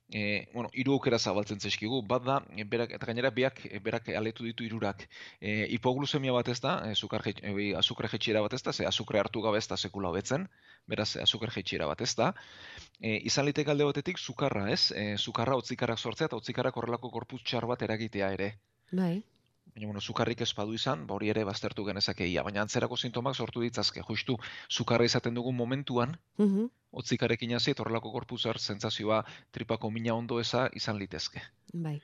e, 0.09 0.49
bueno, 0.55 0.71
hiru 0.73 0.95
aukera 0.95 1.19
zabaltzen 1.19 1.61
zaizkigu. 1.61 2.03
Bat 2.07 2.25
da, 2.25 2.37
e, 2.57 2.65
berak, 2.65 2.93
eta 2.97 3.07
gainera 3.07 3.31
biak 3.31 3.61
e, 3.67 3.79
berak 3.83 4.09
aletu 4.09 4.45
ditu 4.45 4.65
hirurak. 4.65 5.07
E, 5.41 5.67
hipoglusemia 5.75 6.33
bat 6.33 6.49
ez 6.49 6.61
da, 6.61 6.77
e, 6.87 6.95
azukar, 6.97 7.23
jait- 7.27 7.43
e, 7.43 7.75
azukre 7.77 8.09
jetxiera 8.09 8.43
bat 8.43 8.53
ez 8.53 8.63
da, 8.63 8.73
ze 8.73 8.87
azukre 8.87 9.19
hartu 9.19 9.43
gabe 9.43 9.59
ez 9.59 9.67
da 9.67 9.77
sekula 9.77 10.09
hobetzen, 10.09 10.49
beraz 10.87 11.17
azukre 11.17 11.51
jetxiera 11.51 11.87
bat 11.87 12.01
ez 12.01 12.15
da. 12.15 12.33
E, 13.01 13.17
izan 13.29 13.47
liteke 13.47 13.71
alde 13.71 13.85
batetik 13.85 14.19
sukarra, 14.19 14.69
ez? 14.71 14.93
E, 14.93 15.17
sukarra 15.17 15.57
hotzikarak 15.57 15.99
sortzea 15.99 16.27
eta 16.31 16.37
hotzikarak 16.37 16.77
horrelako 16.77 17.11
gorputz 17.11 17.43
txar 17.43 17.67
bat 17.67 17.83
eragitea 17.83 18.33
ere. 18.33 18.53
Bai, 18.93 19.23
Baina, 19.77 19.91
bueno, 19.91 20.01
sukarrik 20.01 20.41
ez 20.41 20.55
badu 20.57 20.73
izan, 20.73 21.03
ba 21.07 21.13
hori 21.19 21.29
ere 21.29 21.43
baztertu 21.45 21.85
genezakeia. 21.85 22.43
Baina 22.47 22.63
antzerako 22.63 22.97
sintomak 22.97 23.35
sortu 23.37 23.61
ditzazke. 23.61 24.01
Justu, 24.09 24.39
sukarra 24.73 25.05
izaten 25.05 25.35
dugun 25.37 25.55
momentuan, 25.59 26.15
mhm, 26.41 26.71
hotzikarekin 26.97 27.53
hasi 27.59 27.75
eta 27.75 27.85
horrelako 27.85 28.13
korpuzar 28.15 28.57
sentsazioa 28.59 29.19
tripako 29.53 29.91
mina 29.91 30.15
ondo 30.15 30.41
eza 30.41 30.71
izan 30.73 30.97
litezke. 30.97 31.43
bai, 31.75 32.01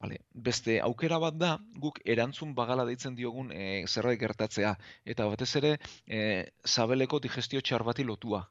Vale. 0.00 0.18
Beste 0.34 0.80
aukera 0.80 1.20
bat 1.22 1.38
da, 1.38 1.52
guk 1.80 2.00
erantzun 2.04 2.50
bagala 2.54 2.84
deitzen 2.84 3.14
diogun 3.14 3.52
e, 3.52 3.86
zerbait 3.86 4.18
gertatzea. 4.20 4.74
Eta 5.04 5.28
batez 5.30 5.54
ere, 5.56 5.78
e, 6.06 6.50
sabeleko 6.64 7.20
digestio 7.20 7.60
txar 7.60 7.84
bati 7.84 8.04
lotua. 8.04 8.42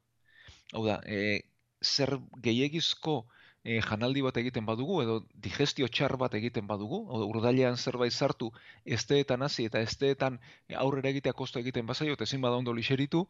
Hau 0.71 0.86
da, 0.88 1.02
e, 1.06 1.43
zer 1.84 2.15
gehiegizko 2.47 3.26
e, 3.63 3.80
janaldi 3.82 4.21
bat 4.21 4.38
egiten 4.38 4.65
badugu, 4.67 5.02
edo 5.04 5.17
digestio 5.45 5.88
txar 5.88 6.17
bat 6.19 6.34
egiten 6.39 6.67
badugu, 6.67 6.99
urdailean 7.26 7.78
zerbait 7.78 8.13
sartu, 8.13 8.52
esteetan 8.86 9.43
hasi 9.47 9.67
eta 9.69 9.82
esteetan 9.88 10.39
aurrera 10.86 11.13
egitea 11.13 11.34
kosto 11.34 11.60
egiten 11.63 11.88
bazaio, 11.88 12.17
ezin 12.28 12.41
bada 12.41 12.60
ondo 12.60 12.73
lixeritu, 12.73 13.28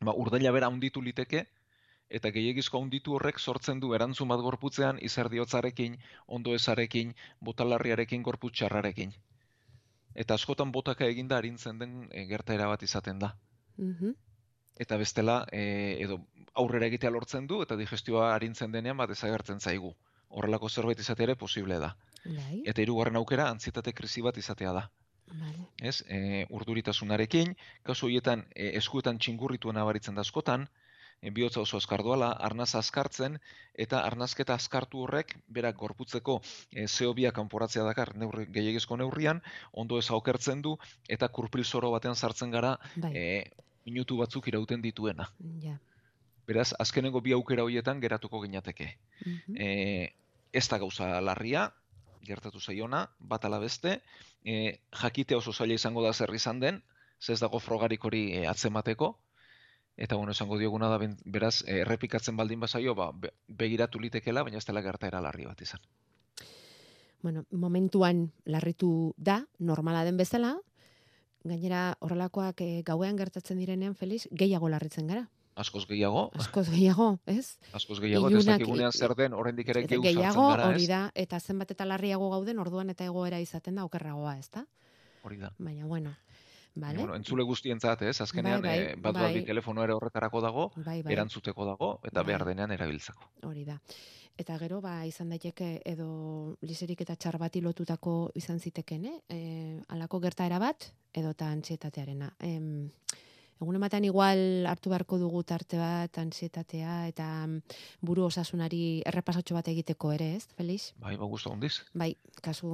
ba, 0.00 0.14
urdaila 0.24 0.52
bera 0.56 0.70
handitu 0.72 1.02
liteke, 1.02 1.44
eta 2.08 2.32
gehiegizko 2.32 2.80
handitu 2.80 3.14
horrek 3.16 3.38
sortzen 3.38 3.80
du 3.80 3.92
erantzun 3.96 4.28
bat 4.28 4.40
gorputzean 4.44 4.98
izerdiotzarekin, 5.10 5.96
ondo 6.26 6.56
ezarekin, 6.56 7.14
botalarriarekin, 7.40 8.22
gorputz 8.22 8.56
txarrarekin. 8.58 9.14
Eta 10.14 10.36
askotan 10.36 10.72
botaka 10.72 11.08
eginda 11.08 11.38
arintzen 11.38 11.78
den 11.80 11.94
e, 12.10 12.26
gertaera 12.28 12.68
bat 12.68 12.82
izaten 12.82 13.18
da. 13.18 13.34
mhm, 13.76 14.12
Eta 14.82 14.96
bestela, 14.96 15.46
e, 15.52 15.62
edo 16.00 16.18
aurrera 16.54 16.88
egitea 16.90 17.10
lortzen 17.10 17.46
du, 17.46 17.60
eta 17.64 17.76
digestioa 17.76 18.32
arintzen 18.34 18.72
denean 18.72 18.98
bat 19.00 19.10
desagertzen 19.12 19.60
zaigu. 19.60 19.94
Horrelako 20.32 20.68
zerbait 20.68 21.00
izatea 21.00 21.30
ere 21.30 21.36
posible 21.36 21.78
da. 21.78 21.94
bai, 22.24 22.62
Eta 22.66 22.82
hirugarren 22.82 23.16
aukera, 23.20 23.48
antzietate 23.50 23.92
krisi 23.92 24.22
bat 24.22 24.36
izatea 24.38 24.72
da. 24.72 24.88
vale, 25.32 25.66
Ez, 25.80 26.02
e, 26.08 26.46
urduritasunarekin, 26.50 27.54
kasu 27.82 28.06
horietan 28.06 28.44
e, 28.54 28.70
eskuetan 28.78 29.18
txingurritu 29.18 29.72
nabaritzen 29.72 30.14
da 30.14 30.24
askotan, 30.26 30.66
e, 31.22 31.30
bihotza 31.30 31.62
oso 31.62 31.78
azkardoala, 31.80 32.32
arnaza 32.48 32.78
azkartzen, 32.82 33.38
eta 33.84 34.02
arnazketa 34.08 34.54
azkartu 34.54 35.04
horrek, 35.06 35.36
berak 35.48 35.78
gorputzeko 35.80 36.40
e, 36.70 36.84
CO2 36.84 37.32
kanporatzea 37.38 37.86
dakar 37.88 38.14
neurri, 38.16 38.46
gehiagizko 38.52 38.98
neurrian, 39.00 39.40
ondo 39.72 39.98
ez 39.98 40.10
aukertzen 40.10 40.62
du, 40.62 40.76
eta 41.08 41.28
kurpil 41.28 41.64
zoro 41.64 41.90
batean 41.94 42.16
sartzen 42.16 42.50
gara 42.50 42.76
bai, 42.96 43.14
e, 43.16 43.26
minutu 43.86 44.18
batzuk 44.20 44.48
irauten 44.52 44.82
dituena. 44.82 45.30
ja, 45.62 45.78
Beraz, 46.52 46.72
azkenengo 46.78 47.20
bi 47.24 47.32
aukera 47.32 47.64
horietan 47.64 48.00
geratuko 48.00 48.42
ginateke. 48.44 48.90
mhm, 49.24 49.56
E, 49.56 50.14
ez 50.52 50.68
da 50.68 50.78
gauza 50.78 51.08
larria, 51.24 51.70
gertatu 52.22 52.60
zaiona, 52.60 53.06
bat 53.18 53.44
ala 53.48 53.58
beste, 53.58 54.00
e, 54.44 54.78
jakitea 55.00 55.38
oso 55.40 55.52
zaila 55.52 55.74
izango 55.74 56.02
da 56.04 56.12
zer 56.12 56.30
izan 56.34 56.60
den, 56.60 56.82
ze 57.20 57.32
ez 57.32 57.40
dago 57.40 57.58
frogarik 57.58 58.04
hori 58.04 58.32
e, 58.36 58.46
atzemateko, 58.46 59.16
eta 59.96 60.16
bueno, 60.16 60.32
esango 60.32 60.58
dioguna 60.58 60.88
da, 60.92 60.98
beraz, 61.24 61.62
e, 61.66 61.80
errepikatzen 61.82 62.36
baldin 62.36 62.60
bazaio, 62.60 62.94
ba, 62.94 63.10
be- 63.12 63.32
begiratu 63.48 63.98
litekela, 64.00 64.42
baina 64.42 64.58
ez 64.58 64.64
dela 64.66 64.82
gertaera 64.82 65.20
larri 65.20 65.46
bat 65.46 65.60
izan. 65.62 65.80
bueno, 67.22 67.44
momentuan 67.50 68.32
larritu 68.44 69.14
da, 69.16 69.46
normala 69.58 70.04
den 70.04 70.16
bezala, 70.16 70.56
gainera 71.44 71.96
horrelakoak 72.00 72.60
eh, 72.60 72.82
gauean 72.86 73.16
gertatzen 73.16 73.58
direnean, 73.58 73.94
Felix, 73.94 74.26
gehiago 74.32 74.68
larritzen 74.68 75.06
gara. 75.06 75.28
Askoz 75.54 75.84
gehiago, 75.86 76.30
Askoz 76.38 76.68
gehiago, 76.70 77.18
ez? 77.26 77.58
askoz 77.76 77.98
gehiago, 78.00 78.28
eta 78.28 78.38
ez 78.38 78.44
Ilunak- 78.44 78.58
dakigunean 78.58 78.92
zer 78.92 79.14
den, 79.14 79.34
oraindik 79.34 79.68
ere 79.68 79.82
sartzen 79.82 80.02
gehiago 80.02 80.46
gara, 80.48 80.68
hori 80.68 80.86
da, 80.86 81.10
eta 81.14 81.40
zenbat 81.40 81.70
eta 81.70 81.84
larriago 81.84 82.30
gauden, 82.30 82.58
orduan 82.58 82.88
eta 82.90 83.04
egoera 83.04 83.38
izaten 83.40 83.74
da 83.74 83.84
okerragoa, 83.84 84.38
ez 84.38 84.48
da? 84.50 84.64
Hori 85.22 85.36
da. 85.36 85.50
Baina, 85.58 85.84
bueno, 85.86 86.14
vale? 86.74 86.98
Bueno, 86.98 87.14
entzule 87.14 87.42
guztientzat, 87.44 88.00
ez? 88.02 88.20
Azkenean, 88.20 88.62
Bai, 88.62 88.70
bai, 88.78 88.86
eh, 88.92 88.96
bat 88.96 89.14
bai. 89.14 89.44
telefono 89.44 89.84
ere 89.84 89.92
horretarako 89.92 90.40
dago, 90.40 90.72
bai, 90.76 91.02
bai, 91.02 91.12
erantzuteko 91.12 91.66
dago, 91.66 92.00
eta 92.02 92.22
Bai. 92.22 92.26
behar 92.32 92.44
denean 92.46 92.70
erabiltzeko. 92.72 93.22
hori 93.42 93.64
da. 93.64 93.78
Eta 94.38 94.56
gero, 94.58 94.80
ba, 94.80 95.04
izan 95.04 95.28
daiteke 95.28 95.82
edo 95.84 96.56
liserik 96.62 97.02
eta 97.02 97.14
txar 97.16 97.36
bati 97.38 97.60
lotutako 97.60 98.30
izan 98.34 98.58
ziteken, 98.58 99.04
eh? 99.04 99.20
E, 99.28 99.80
alako 99.88 100.18
gertaera 100.20 100.58
bat, 100.58 100.88
edo 101.12 101.30
eta 101.36 101.50
antsietatearena. 101.52 102.32
Em, 102.40 102.88
egun 103.62 103.78
ematen 103.78 104.04
igual 104.06 104.66
hartu 104.66 104.90
beharko 104.92 105.18
dugu 105.20 105.42
tarte 105.46 105.78
bat, 105.78 106.18
antsietatea, 106.18 106.96
eta 107.12 107.28
mm, 107.46 107.78
buru 108.02 108.26
osasunari 108.26 109.02
errepasatxo 109.06 109.56
bat 109.56 109.70
egiteko 109.72 110.12
ere, 110.16 110.32
ez, 110.38 110.46
Felix? 110.58 110.90
Bai, 111.02 111.14
ba, 111.20 111.28
guztu 111.30 111.52
handiz. 111.54 111.78
Bai, 111.94 112.12
kasu 112.42 112.72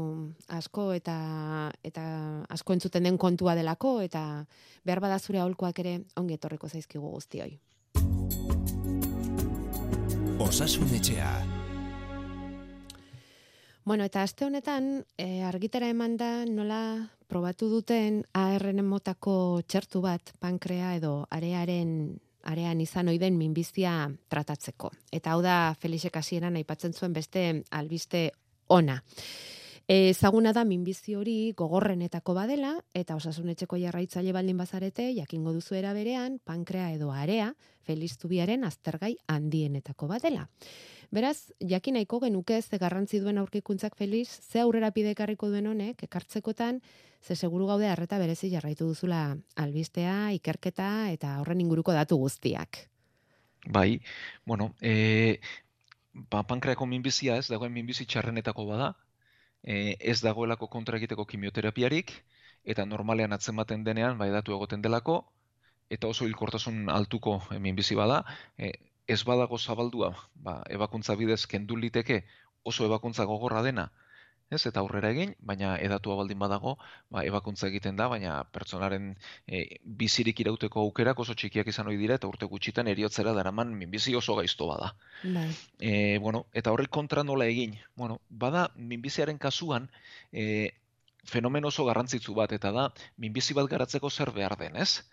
asko 0.59 0.91
eta 0.97 1.19
eta 1.85 2.05
asko 2.49 2.77
entzuten 2.77 3.09
den 3.09 3.21
kontua 3.21 3.55
delako 3.59 3.99
eta 4.05 4.25
behar 4.85 5.05
bada 5.05 5.21
zure 5.21 5.43
aholkoak 5.43 5.85
ere 5.85 5.99
ongi 6.17 6.39
etorriko 6.39 6.69
zaizkigu 6.69 7.15
guztioi. 7.19 7.59
Osasun 10.39 10.93
etxea. 10.95 11.58
Bueno, 13.89 14.05
eta 14.05 14.21
aste 14.23 14.45
honetan, 14.45 15.07
e, 15.17 15.41
argitara 15.49 15.87
eman 15.89 16.19
da 16.21 16.45
nola 16.45 17.09
probatu 17.25 17.71
duten 17.73 18.19
ARN 18.37 18.83
motako 18.85 19.63
txertu 19.65 20.03
bat 20.05 20.35
pankrea 20.45 20.91
edo 20.99 21.13
arearen 21.33 21.95
arean 22.53 22.83
izan 22.85 23.09
oiden 23.09 23.39
minbizia 23.41 23.95
tratatzeko. 24.29 24.91
Eta 25.09 25.33
hau 25.33 25.41
da 25.41 25.73
Felixek 25.81 26.21
hasieran 26.21 26.61
aipatzen 26.61 26.93
zuen 26.93 27.17
beste 27.17 27.47
albiste 27.81 28.27
ona. 28.69 28.99
Ezaguna 29.89 30.51
da 30.53 30.67
minbizi 30.69 31.15
hori 31.17 31.55
gogorrenetako 31.57 32.35
badela 32.37 32.75
eta 32.93 33.15
osasunetxeko 33.17 33.79
jarraitzaile 33.81 34.35
baldin 34.37 34.59
bazarete 34.61 35.07
jakingo 35.17 35.55
duzu 35.57 35.79
era 35.79 35.95
berean 35.97 36.37
pankrea 36.45 36.91
edo 36.93 37.09
area 37.09 37.47
feliztubiaren 37.89 38.67
aztergai 38.69 39.15
handienetako 39.33 40.11
badela. 40.11 40.45
Beraz, 41.11 41.55
jakin 41.71 41.97
nahiko 41.97 42.21
genuke 42.21 42.61
ze 42.61 42.77
garrantzi 42.77 43.23
duen 43.25 43.41
aurkikuntzak 43.41 43.97
feliz, 43.97 44.29
ze 44.29 44.61
aurrera 44.61 44.91
pidekarriko 44.93 45.49
duen 45.49 45.73
honek, 45.73 46.05
ekartzekotan, 46.05 46.83
ze 47.23 47.35
seguru 47.35 47.73
gaude 47.73 47.89
harreta 47.89 48.19
berezi 48.19 48.53
jarraitu 48.53 48.93
duzula 48.93 49.39
albistea, 49.57 50.35
ikerketa 50.37 51.11
eta 51.17 51.39
horren 51.41 51.65
inguruko 51.65 51.97
datu 51.97 52.21
guztiak. 52.21 52.91
Bai, 53.73 54.03
bueno, 54.45 54.75
e, 54.83 55.41
ba, 56.13 56.45
pankreako 56.45 56.85
minbizia 56.85 57.41
ez, 57.41 57.49
dagoen 57.49 57.73
minbizi 57.73 58.05
txarrenetako 58.05 58.69
bada, 58.69 58.93
e, 59.63 59.97
ez 60.01 60.21
dagoelako 60.23 60.69
kontra 60.69 60.99
egiteko 60.99 61.25
kimioterapiarik, 61.27 62.13
eta 62.65 62.85
normalean 62.87 63.33
atzematen 63.33 63.85
denean, 63.85 64.19
bai 64.19 64.31
datu 64.31 64.55
egoten 64.57 64.83
delako, 64.83 65.21
eta 65.91 66.09
oso 66.09 66.27
hilkortasun 66.27 66.89
altuko 66.93 67.39
hemen 67.55 67.77
bizi 67.77 67.97
bada, 67.97 68.23
e, 68.59 68.73
ez 69.09 69.23
badago 69.25 69.59
zabaldua, 69.59 70.13
ba, 70.35 70.61
ebakuntza 70.69 71.17
bidez 71.17 71.47
kendu 71.47 71.77
liteke 71.77 72.23
oso 72.63 72.85
ebakuntza 72.85 73.25
gogorra 73.25 73.63
dena, 73.63 73.89
ez 74.51 74.61
eta 74.67 74.81
aurrera 74.81 75.11
egin, 75.13 75.35
baina 75.45 75.75
edatua 75.85 76.17
baldin 76.21 76.39
badago, 76.41 76.75
ba, 77.13 77.23
ebakuntza 77.29 77.69
egiten 77.69 77.99
da, 78.01 78.07
baina 78.09 78.39
pertsonaren 78.55 79.11
e, 79.47 79.63
bizirik 80.01 80.41
irauteko 80.45 80.81
aukerak 80.87 81.21
oso 81.25 81.37
txikiak 81.37 81.69
izan 81.69 81.91
ohi 81.93 82.01
dira 82.01 82.17
eta 82.17 82.31
urte 82.31 82.49
gutxitan 82.49 82.89
eriotzera 82.89 83.35
daraman 83.37 83.75
minbizi 83.77 84.17
oso 84.17 84.39
gaizto 84.41 84.71
bada. 84.71 84.95
Bai. 85.23 85.49
E, 85.79 85.93
bueno, 86.25 86.47
eta 86.53 86.73
horrek 86.73 86.91
kontra 86.99 87.25
nola 87.25 87.49
egin? 87.53 87.77
Bueno, 87.97 88.21
bada 88.31 88.69
minbiziaren 88.77 89.39
kasuan 89.39 89.91
e, 90.33 90.73
fenomen 91.29 91.69
oso 91.69 91.85
garrantzitsu 91.85 92.35
bat 92.35 92.53
eta 92.57 92.73
da 92.73 92.89
minbizi 93.19 93.57
bat 93.59 93.69
garatzeko 93.69 94.11
zer 94.11 94.33
behar 94.33 94.57
den, 94.57 94.77
ez? 94.77 95.05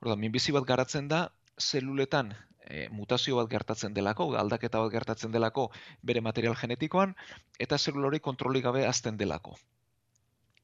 Horda, 0.00 0.14
minbizi 0.20 0.54
bat 0.54 0.66
garatzen 0.68 1.08
da 1.08 1.26
zeluletan 1.58 2.34
e, 2.66 2.88
mutazio 2.90 3.36
bat 3.40 3.48
gertatzen 3.50 3.94
delako, 3.94 4.28
aldaketa 4.36 4.82
bat 4.84 4.92
gertatzen 4.92 5.32
delako 5.32 5.70
bere 6.02 6.20
material 6.20 6.56
genetikoan, 6.60 7.14
eta 7.58 7.78
zelulori 7.78 8.20
kontroli 8.20 8.60
gabe 8.60 8.86
azten 8.86 9.16
delako. 9.16 9.56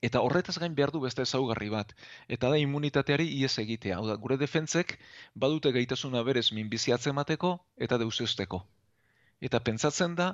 Eta 0.02 0.20
horretaz 0.26 0.56
gain 0.58 0.74
behar 0.74 0.90
du 0.90 1.00
beste 1.02 1.22
ezaugarri 1.22 1.68
bat, 1.70 1.92
eta 2.36 2.48
da 2.50 2.58
immunitateari 2.58 3.28
ies 3.38 3.54
egitea. 3.62 3.98
Hau 4.00 4.06
da, 4.08 4.16
gure 4.24 4.36
defentzek 4.36 4.96
badute 5.44 5.70
gaitasuna 5.76 6.24
berez 6.26 6.48
minbiziatzen 6.56 7.14
mateko 7.14 7.52
eta 7.86 7.98
deusesteko. 8.02 8.64
Eta 9.40 9.60
pentsatzen 9.68 10.16
da, 10.18 10.32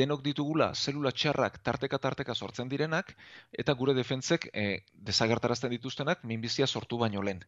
denok 0.00 0.22
ditugula 0.24 0.72
zelula 0.74 1.12
txarrak 1.12 1.60
tarteka 1.68 1.98
tarteka 1.98 2.34
sortzen 2.34 2.68
direnak, 2.72 3.14
eta 3.52 3.74
gure 3.78 3.94
defentzek 3.94 4.48
e, 4.52 4.66
desagertarazten 5.10 5.70
dituztenak 5.70 6.24
minbizia 6.24 6.66
sortu 6.66 6.98
baino 6.98 7.22
lehen. 7.22 7.44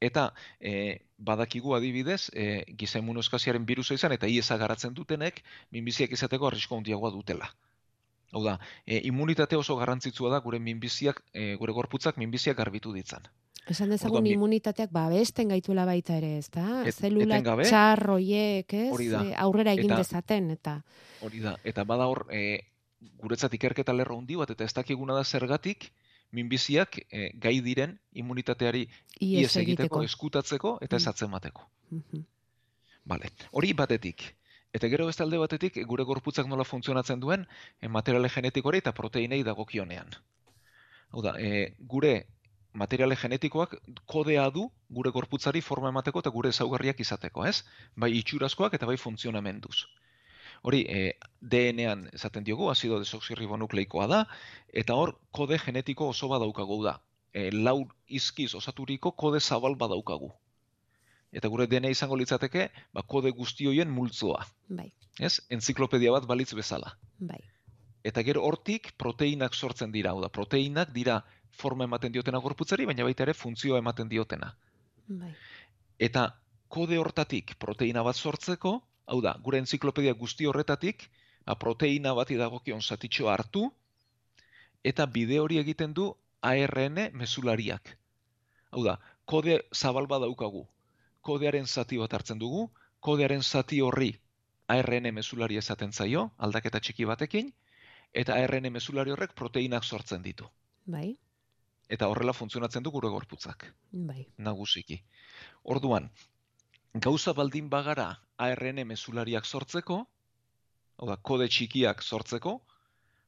Eta 0.00 0.30
e, 0.58 1.02
badakigu 1.18 1.74
adibidez, 1.76 2.30
e, 2.32 2.64
giza 2.76 3.02
immunoskaziaren 3.02 3.66
birusa 3.68 3.94
izan 3.94 4.14
eta 4.16 4.26
iesa 4.26 4.56
garatzen 4.56 4.94
dutenek, 4.96 5.42
minbiziak 5.70 6.12
izateko 6.16 6.48
arrisko 6.48 6.78
handiagoa 6.80 7.12
dutela. 7.12 7.50
Hau 8.32 8.42
da, 8.44 8.56
e, 8.86 9.02
immunitate 9.10 9.58
oso 9.58 9.76
garrantzitsua 9.76 10.30
da 10.32 10.40
gure 10.40 10.58
minbiziak, 10.58 11.22
e, 11.34 11.54
gure 11.60 11.76
gorputzak 11.76 12.16
minbiziak 12.16 12.56
garbitu 12.56 12.94
ditzan. 12.96 13.28
Esan 13.68 13.92
dezagun 13.92 14.22
Orduan, 14.22 14.32
immunitateak 14.32 14.90
ba 14.90 15.04
besten 15.12 15.52
gaituela 15.52 15.84
baita 15.84 16.16
ere, 16.16 16.38
ezta? 16.38 16.64
Et, 16.88 16.94
Zelula 16.96 17.42
txarroiek, 17.42 18.72
ez? 18.72 19.10
E, 19.20 19.34
aurrera 19.36 19.74
egin 19.76 19.92
eta, 19.92 20.00
dezaten 20.00 20.50
eta 20.56 20.80
Hori 21.20 21.42
da. 21.44 21.58
Eta 21.68 21.84
bada 21.84 22.06
hor, 22.08 22.24
e, 22.32 22.62
guretzat 23.20 23.52
ikerketa 23.56 23.92
lerro 23.92 24.16
handi 24.18 24.38
bat 24.40 24.50
eta 24.54 24.64
ez 24.64 24.72
dakiguna 24.76 25.14
da 25.16 25.24
zergatik, 25.24 25.90
minbiziak 26.36 26.98
e, 27.10 27.30
gai 27.42 27.56
diren 27.64 27.96
immunitateari 28.12 28.86
ies 29.20 29.54
egiteko, 29.56 30.02
eskutatzeko 30.06 30.76
eta 30.80 30.96
mm. 30.96 31.00
esatzen 31.00 31.30
mateko. 31.30 31.66
Vale. 33.10 33.32
Hori 33.52 33.72
batetik. 33.74 34.26
Eta 34.72 34.86
gero 34.88 35.06
beste 35.08 35.24
alde 35.24 35.38
batetik, 35.42 35.80
gure 35.90 36.04
gorputzak 36.06 36.46
nola 36.46 36.64
funtzionatzen 36.64 37.20
duen, 37.22 37.46
e, 37.80 37.88
materiale 37.88 38.30
genetikori 38.30 38.78
eta 38.84 38.92
proteinei 38.94 39.42
dagokionean. 39.46 40.14
Hau 41.10 41.24
da, 41.26 41.34
e, 41.38 41.74
gure 41.94 42.14
materiale 42.72 43.16
genetikoak 43.18 43.74
kodea 44.06 44.44
du 44.54 44.68
gure 44.88 45.10
gorputzari 45.10 45.60
forma 45.60 45.90
emateko 45.90 46.22
eta 46.22 46.30
gure 46.30 46.52
ezaugarriak 46.54 47.00
izateko, 47.02 47.44
ez? 47.46 47.64
Bai 47.96 48.12
itxurazkoak 48.20 48.76
eta 48.78 48.86
bai 48.86 48.96
funtzionamenduz. 48.96 49.88
Hori, 50.62 50.82
e, 50.88 51.16
DNA-an 51.40 52.08
esaten 52.12 52.44
diogu, 52.44 52.68
azido 52.70 52.98
desoxirribonukleikoa 53.00 54.06
da, 54.10 54.24
eta 54.82 54.96
hor 54.98 55.14
kode 55.32 55.58
genetiko 55.62 56.10
oso 56.12 56.28
badaukagu 56.28 56.82
da. 56.84 56.98
E, 57.32 57.48
lau 57.54 57.86
izkiz 58.06 58.52
osaturiko 58.58 59.12
kode 59.12 59.40
zabal 59.40 59.76
badaukagu. 59.80 60.30
Eta 61.32 61.48
gure 61.48 61.68
DNA 61.70 61.92
izango 61.94 62.18
litzateke, 62.18 62.68
ba, 62.92 63.04
kode 63.06 63.30
guztioien 63.30 63.90
multzoa. 63.94 64.42
Bai. 64.68 64.90
Ez? 65.18 65.38
Entziklopedia 65.54 66.12
bat 66.12 66.26
balitz 66.26 66.50
bezala. 66.58 66.92
Bai. 67.18 67.40
Eta 68.04 68.24
gero 68.26 68.42
hortik 68.44 68.92
proteinak 68.98 69.54
sortzen 69.54 69.92
dira, 69.94 70.12
da, 70.20 70.28
proteinak 70.28 70.92
dira 70.92 71.20
forma 71.50 71.86
ematen 71.86 72.12
diotena 72.12 72.40
gorputzari, 72.42 72.86
baina 72.88 73.06
baita 73.06 73.24
ere 73.26 73.34
funtzioa 73.36 73.78
ematen 73.78 74.08
diotena. 74.08 74.52
Bai. 75.06 75.32
Eta 76.00 76.26
kode 76.68 76.98
hortatik 76.98 77.56
proteina 77.62 78.02
bat 78.06 78.16
sortzeko, 78.16 78.80
hau 79.10 79.18
da, 79.24 79.34
gure 79.44 79.58
enziklopedia 79.58 80.14
guzti 80.14 80.46
horretatik, 80.46 81.08
ba, 81.46 81.56
proteina 81.58 82.14
bati 82.14 82.38
dagokion 82.38 82.82
zatitxo 82.82 83.28
hartu, 83.32 83.66
eta 84.86 85.06
bide 85.06 85.40
hori 85.42 85.58
egiten 85.58 85.94
du 85.96 86.12
ARN 86.40 87.00
mesulariak. 87.18 87.96
Hau 88.70 88.84
da, 88.86 88.98
kode 89.26 89.60
zabal 89.74 90.06
daukagu. 90.06 90.66
Kodearen 91.20 91.66
zati 91.66 91.98
bat 91.98 92.14
hartzen 92.14 92.38
dugu, 92.38 92.70
kodearen 93.00 93.42
zati 93.42 93.80
horri 93.80 94.14
ARN 94.70 95.10
mesulari 95.14 95.58
esaten 95.58 95.92
zaio, 95.92 96.30
aldaketa 96.38 96.80
txiki 96.80 97.04
batekin, 97.04 97.50
eta 98.14 98.38
ARN 98.38 98.70
mesulari 98.72 99.10
horrek 99.10 99.34
proteinak 99.34 99.84
sortzen 99.84 100.22
ditu. 100.22 100.46
Bai. 100.86 101.16
Eta 101.90 102.06
horrela 102.06 102.32
funtzionatzen 102.32 102.84
du 102.86 102.92
gure 102.94 103.10
gorputzak. 103.10 103.66
Bai. 103.90 104.28
Nagusiki. 104.38 105.00
Orduan, 105.74 106.06
gauza 106.94 107.32
baldin 107.32 107.68
bagara 107.70 108.18
ARN 108.36 108.84
mesulariak 108.86 109.46
sortzeko, 109.46 110.00
hau 110.96 111.06
da, 111.08 111.16
kode 111.16 111.46
txikiak 111.48 112.02
sortzeko, 112.02 112.60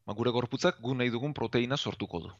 ba, 0.07 0.15
gure 0.15 0.31
gorputzak 0.31 0.81
gu 0.83 0.95
nahi 0.95 1.11
dugun 1.11 1.35
proteina 1.35 1.77
sortuko 1.77 2.21
du. 2.21 2.33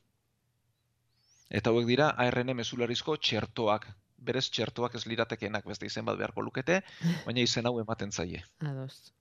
Eta 1.51 1.71
hauek 1.71 1.87
dira 1.87 2.11
ARN 2.17 2.57
mesularizko 2.57 3.17
txertoak, 3.17 3.87
berez 4.19 4.49
txertoak 4.51 4.95
ez 4.97 5.07
liratekeenak 5.07 5.67
beste 5.67 5.87
izen 5.87 6.05
bat 6.05 6.19
beharko 6.19 6.43
lukete, 6.43 6.81
baina 7.27 7.41
izen 7.41 7.67
hau 7.67 7.79
ematen 7.81 8.13
zaie. 8.13 8.43
Ados. 8.61 9.13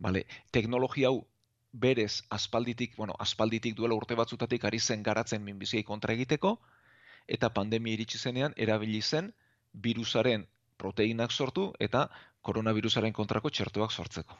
Vale, 0.00 0.26
teknologia 0.50 1.08
hau 1.08 1.24
berez 1.72 2.22
aspalditik, 2.28 2.96
bueno, 2.96 3.14
aspalditik 3.18 3.76
duela 3.76 3.94
urte 3.94 4.14
batzutatik 4.14 4.64
ari 4.64 4.78
zen 4.78 5.02
garatzen 5.02 5.44
minbiziai 5.44 5.82
kontra 5.82 6.12
egiteko, 6.12 6.58
eta 7.28 7.48
pandemia 7.54 7.94
iritsi 7.94 8.18
zenean 8.18 8.52
erabili 8.56 9.00
zen 9.00 9.32
virusaren 9.72 10.44
proteinak 10.78 11.32
sortu 11.32 11.72
eta 11.80 12.08
koronavirusaren 12.42 13.12
kontrako 13.12 13.50
txertuak 13.50 13.92
sortzeko. 13.92 14.38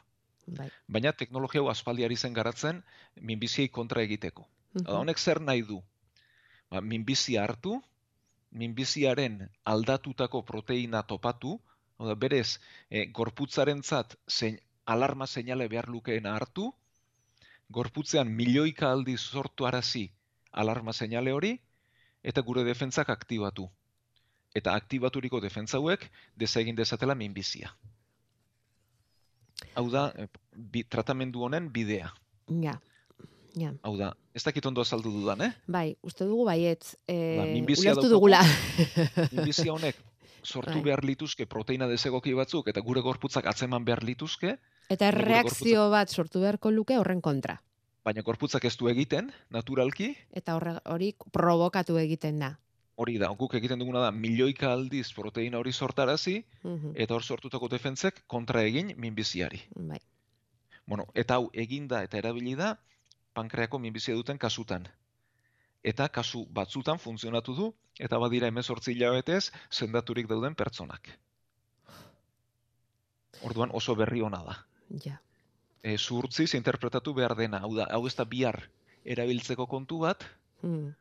Bai. 0.57 0.67
Baina 0.91 1.13
teknologia 1.15 1.61
hau 1.61 1.69
aspaldiari 1.71 2.17
zen 2.17 2.33
garatzen 2.33 2.83
minbiziei 3.21 3.69
kontra 3.69 4.03
egiteko. 4.03 4.47
Mm 4.73 4.99
honek 4.99 5.19
zer 5.19 5.39
nahi 5.41 5.61
du? 5.61 5.79
Ba, 6.71 6.81
minbizia 6.81 7.43
hartu, 7.43 7.75
minbiziaren 8.51 9.35
aldatutako 9.69 10.41
proteina 10.47 11.03
topatu, 11.03 11.59
oda, 11.97 12.15
berez, 12.15 12.59
e, 12.89 13.05
gorputzaren 13.19 13.83
zein, 13.85 14.57
alarma 14.85 15.27
seinale 15.27 15.67
behar 15.67 15.87
lukeena 15.89 16.33
hartu, 16.35 16.73
gorputzean 17.69 18.33
milioika 18.41 18.91
aldiz 18.91 19.21
sortu 19.21 19.65
arazi 19.69 20.09
alarma 20.51 20.93
seinale 20.93 21.31
hori, 21.31 21.53
eta 22.23 22.41
gure 22.41 22.63
defentzak 22.63 23.09
aktibatu 23.09 23.69
eta 24.55 24.75
aktibaturiko 24.77 25.41
defentsa 25.41 25.77
hauek 25.77 26.05
desegin 26.37 26.75
dezatela 26.75 27.15
minbizia. 27.15 27.73
Hau 29.75 29.89
da, 29.89 30.11
eh, 30.17 30.27
bi, 30.55 30.83
tratamendu 30.83 31.43
honen 31.43 31.71
bidea. 31.73 32.11
Ja. 32.61 32.79
Ja. 33.55 33.69
Hau 33.85 33.93
da, 33.97 34.15
ez 34.33 34.41
dakit 34.43 34.65
ondo 34.65 34.81
azaldu 34.81 35.11
dudan, 35.13 35.41
eh? 35.45 35.51
Bai, 35.67 35.95
uste 36.01 36.25
dugu 36.25 36.45
baietz. 36.45 36.95
Eh, 37.07 37.37
ba, 37.37 37.45
minbizia 37.45 37.93
dugula. 37.93 38.41
minbizia 39.35 39.73
honek 39.73 39.99
sortu 40.43 40.75
bai. 40.79 40.83
behar 40.89 41.03
lituzke 41.05 41.45
proteina 41.49 41.87
desegoki 41.87 42.33
batzuk 42.35 42.67
eta 42.67 42.81
gure 42.81 43.01
gorputzak 43.01 43.47
atzeman 43.47 43.85
behar 43.85 44.03
lituzke. 44.03 44.57
Eta 44.91 45.11
reakzio 45.15 45.89
bat 45.89 46.09
sortu 46.09 46.43
beharko 46.43 46.71
luke 46.71 46.97
horren 46.97 47.21
kontra. 47.21 47.61
baina 48.03 48.21
gorputzak 48.21 48.65
ez 48.65 48.75
du 48.75 48.89
egiten, 48.89 49.29
naturalki, 49.49 50.09
Eta 50.35 50.57
horre, 50.57 50.73
hori 50.91 51.13
provokatu 51.31 51.95
egiten 51.97 52.39
da. 52.39 52.57
Hori 52.95 53.17
da, 53.17 53.29
guk 53.37 53.53
egiten 53.57 53.79
duguna 53.79 53.99
da, 54.05 54.11
milioika 54.11 54.71
aldiz 54.73 55.11
proteina 55.13 55.57
hori 55.57 55.71
sortarazi, 55.73 56.43
Mhm, 56.63 56.91
eta 56.95 57.13
hor 57.15 57.23
sortutako 57.23 57.67
defentzek 57.67 58.23
kontra 58.27 58.61
egin 58.63 58.93
minbiziari. 58.97 59.61
Bai. 59.75 59.99
Bueno, 60.85 61.07
eta 61.15 61.35
hau 61.35 61.49
eginda 61.53 62.03
eta 62.03 62.17
erabili 62.17 62.55
da 62.55 62.77
pankreako 63.33 63.79
minbizia 63.79 64.13
duten 64.15 64.37
kasutan. 64.37 64.87
Eta 65.83 66.07
kasu 66.09 66.45
batzutan 66.49 66.99
funtzionatu 66.99 67.55
du, 67.55 67.73
eta 67.99 68.17
badira 68.19 68.47
18 68.51 68.91
hilabetez 68.91 69.51
sendaturik 69.69 70.27
dauden 70.27 70.55
pertsonak. 70.55 71.09
Orduan 73.43 73.69
oso 73.73 73.95
berri 73.95 74.21
ona 74.21 74.43
da. 74.43 74.55
Ja. 75.03 75.17
E, 75.83 75.97
zuhurtziz 75.97 76.53
interpretatu 76.55 77.13
behar 77.13 77.35
dena, 77.35 77.59
hau 77.65 77.73
da, 77.75 77.87
hau 77.91 78.05
ez 78.07 78.15
da 78.15 78.23
bihar 78.25 78.61
erabiltzeko 79.03 79.67
kontu 79.67 79.99
bat, 80.05 80.23
Mm, 80.63 80.93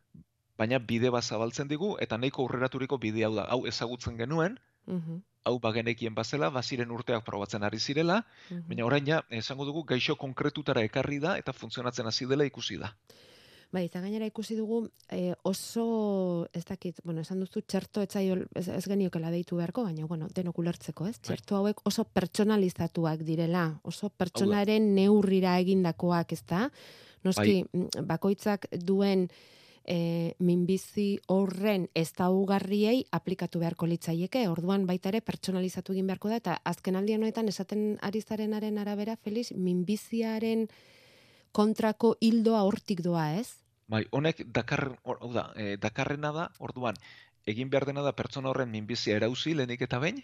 baina 0.63 0.79
bide 0.79 1.11
bat 1.11 1.27
zabaltzen 1.27 1.71
digu, 1.71 1.97
eta 2.05 2.19
nahiko 2.21 2.47
aurreraturiko 2.47 2.99
bide 3.03 3.27
hau 3.27 3.35
da, 3.41 3.49
hau 3.51 3.65
ezagutzen 3.71 4.19
genuen, 4.21 4.59
mhm, 4.87 5.21
hau 5.49 5.57
bagenekien 5.63 6.15
bazela, 6.15 6.53
baziren 6.55 6.95
urteak 6.95 7.25
probatzen 7.27 7.67
ari 7.67 7.81
zirela, 7.83 8.23
mhm. 8.51 8.69
baina 8.71 8.87
orain 8.87 9.11
ja, 9.11 9.23
esango 9.43 9.67
dugu, 9.69 9.85
gaixo 9.95 10.17
konkretutara 10.17 10.87
ekarri 10.89 11.19
da, 11.23 11.37
eta 11.39 11.55
funtzionatzen 11.57 12.07
hasi 12.07 12.31
dela 12.31 12.47
ikusi 12.49 12.79
da. 12.79 12.95
Bai, 13.73 13.87
eta 13.87 14.03
gainera 14.05 14.27
ikusi 14.29 14.53
dugu 14.53 14.83
eh, 15.17 15.33
oso, 15.49 16.45
ez 16.53 16.61
dakit, 16.69 16.99
bueno, 17.09 17.23
esan 17.25 17.39
duzu 17.41 17.63
txerto 17.65 18.03
etzaio, 18.05 18.37
ez, 18.53 18.67
ez 18.69 18.83
geniokela 18.85 19.31
deitu 19.33 19.57
beharko, 19.57 19.87
baina, 19.87 20.05
bueno, 20.11 20.29
denok 20.37 20.61
ulertzeko, 20.61 21.07
ez? 21.09 21.15
Bai. 21.17 21.31
Txerto 21.31 21.57
hauek 21.57 21.81
oso 21.89 22.05
pertsonalizatuak 22.05 23.25
direla, 23.25 23.65
oso 23.89 24.11
pertsonaren 24.13 24.91
neurrira 24.99 25.57
egindakoak, 25.65 26.37
ez 26.37 26.43
da? 26.53 26.67
Noski, 27.25 27.63
mm, 27.65 28.05
bakoitzak 28.11 28.69
duen 28.77 29.25
e, 29.85 30.35
minbizi 30.39 31.21
horren 31.27 31.89
ez 31.95 32.13
daugarriei 32.17 33.05
aplikatu 33.11 33.63
beharko 33.63 33.87
litzaieke, 33.87 34.45
orduan 34.49 34.87
baita 34.87 35.11
ere 35.11 35.21
pertsonalizatu 35.21 35.95
egin 35.97 36.07
beharko 36.11 36.31
da, 36.33 36.39
eta 36.43 36.59
azken 36.65 36.97
aldian 36.97 37.23
honetan 37.23 37.49
esaten 37.49 37.99
ari 38.03 38.23
zarenaren 38.23 38.79
arabera, 38.79 39.17
Feliz, 39.17 39.51
minbiziaren 39.53 40.69
kontrako 41.53 42.17
hildoa 42.21 42.63
hortik 42.69 43.03
doa, 43.05 43.33
ez? 43.39 43.59
Bai, 43.89 44.07
honek 44.11 44.45
dakar, 44.47 44.87
hor- 45.05 45.21
hau 45.21 45.33
da, 45.35 45.51
e, 45.57 45.77
dakarrena 45.77 46.33
da, 46.33 46.49
orduan, 46.59 46.97
egin 47.47 47.71
behar 47.71 47.87
dena 47.91 48.03
da 48.03 48.15
pertsona 48.17 48.51
horren 48.53 48.71
minbizia 48.71 49.17
erauzi 49.19 49.55
lehenik 49.55 49.83
eta 49.89 49.99
behin, 49.99 50.23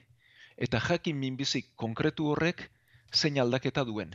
eta 0.56 0.80
jakin 0.80 1.18
minbizi 1.18 1.64
konkretu 1.76 2.30
horrek 2.32 2.70
zein 3.12 3.38
aldaketa 3.38 3.84
duen. 3.84 4.14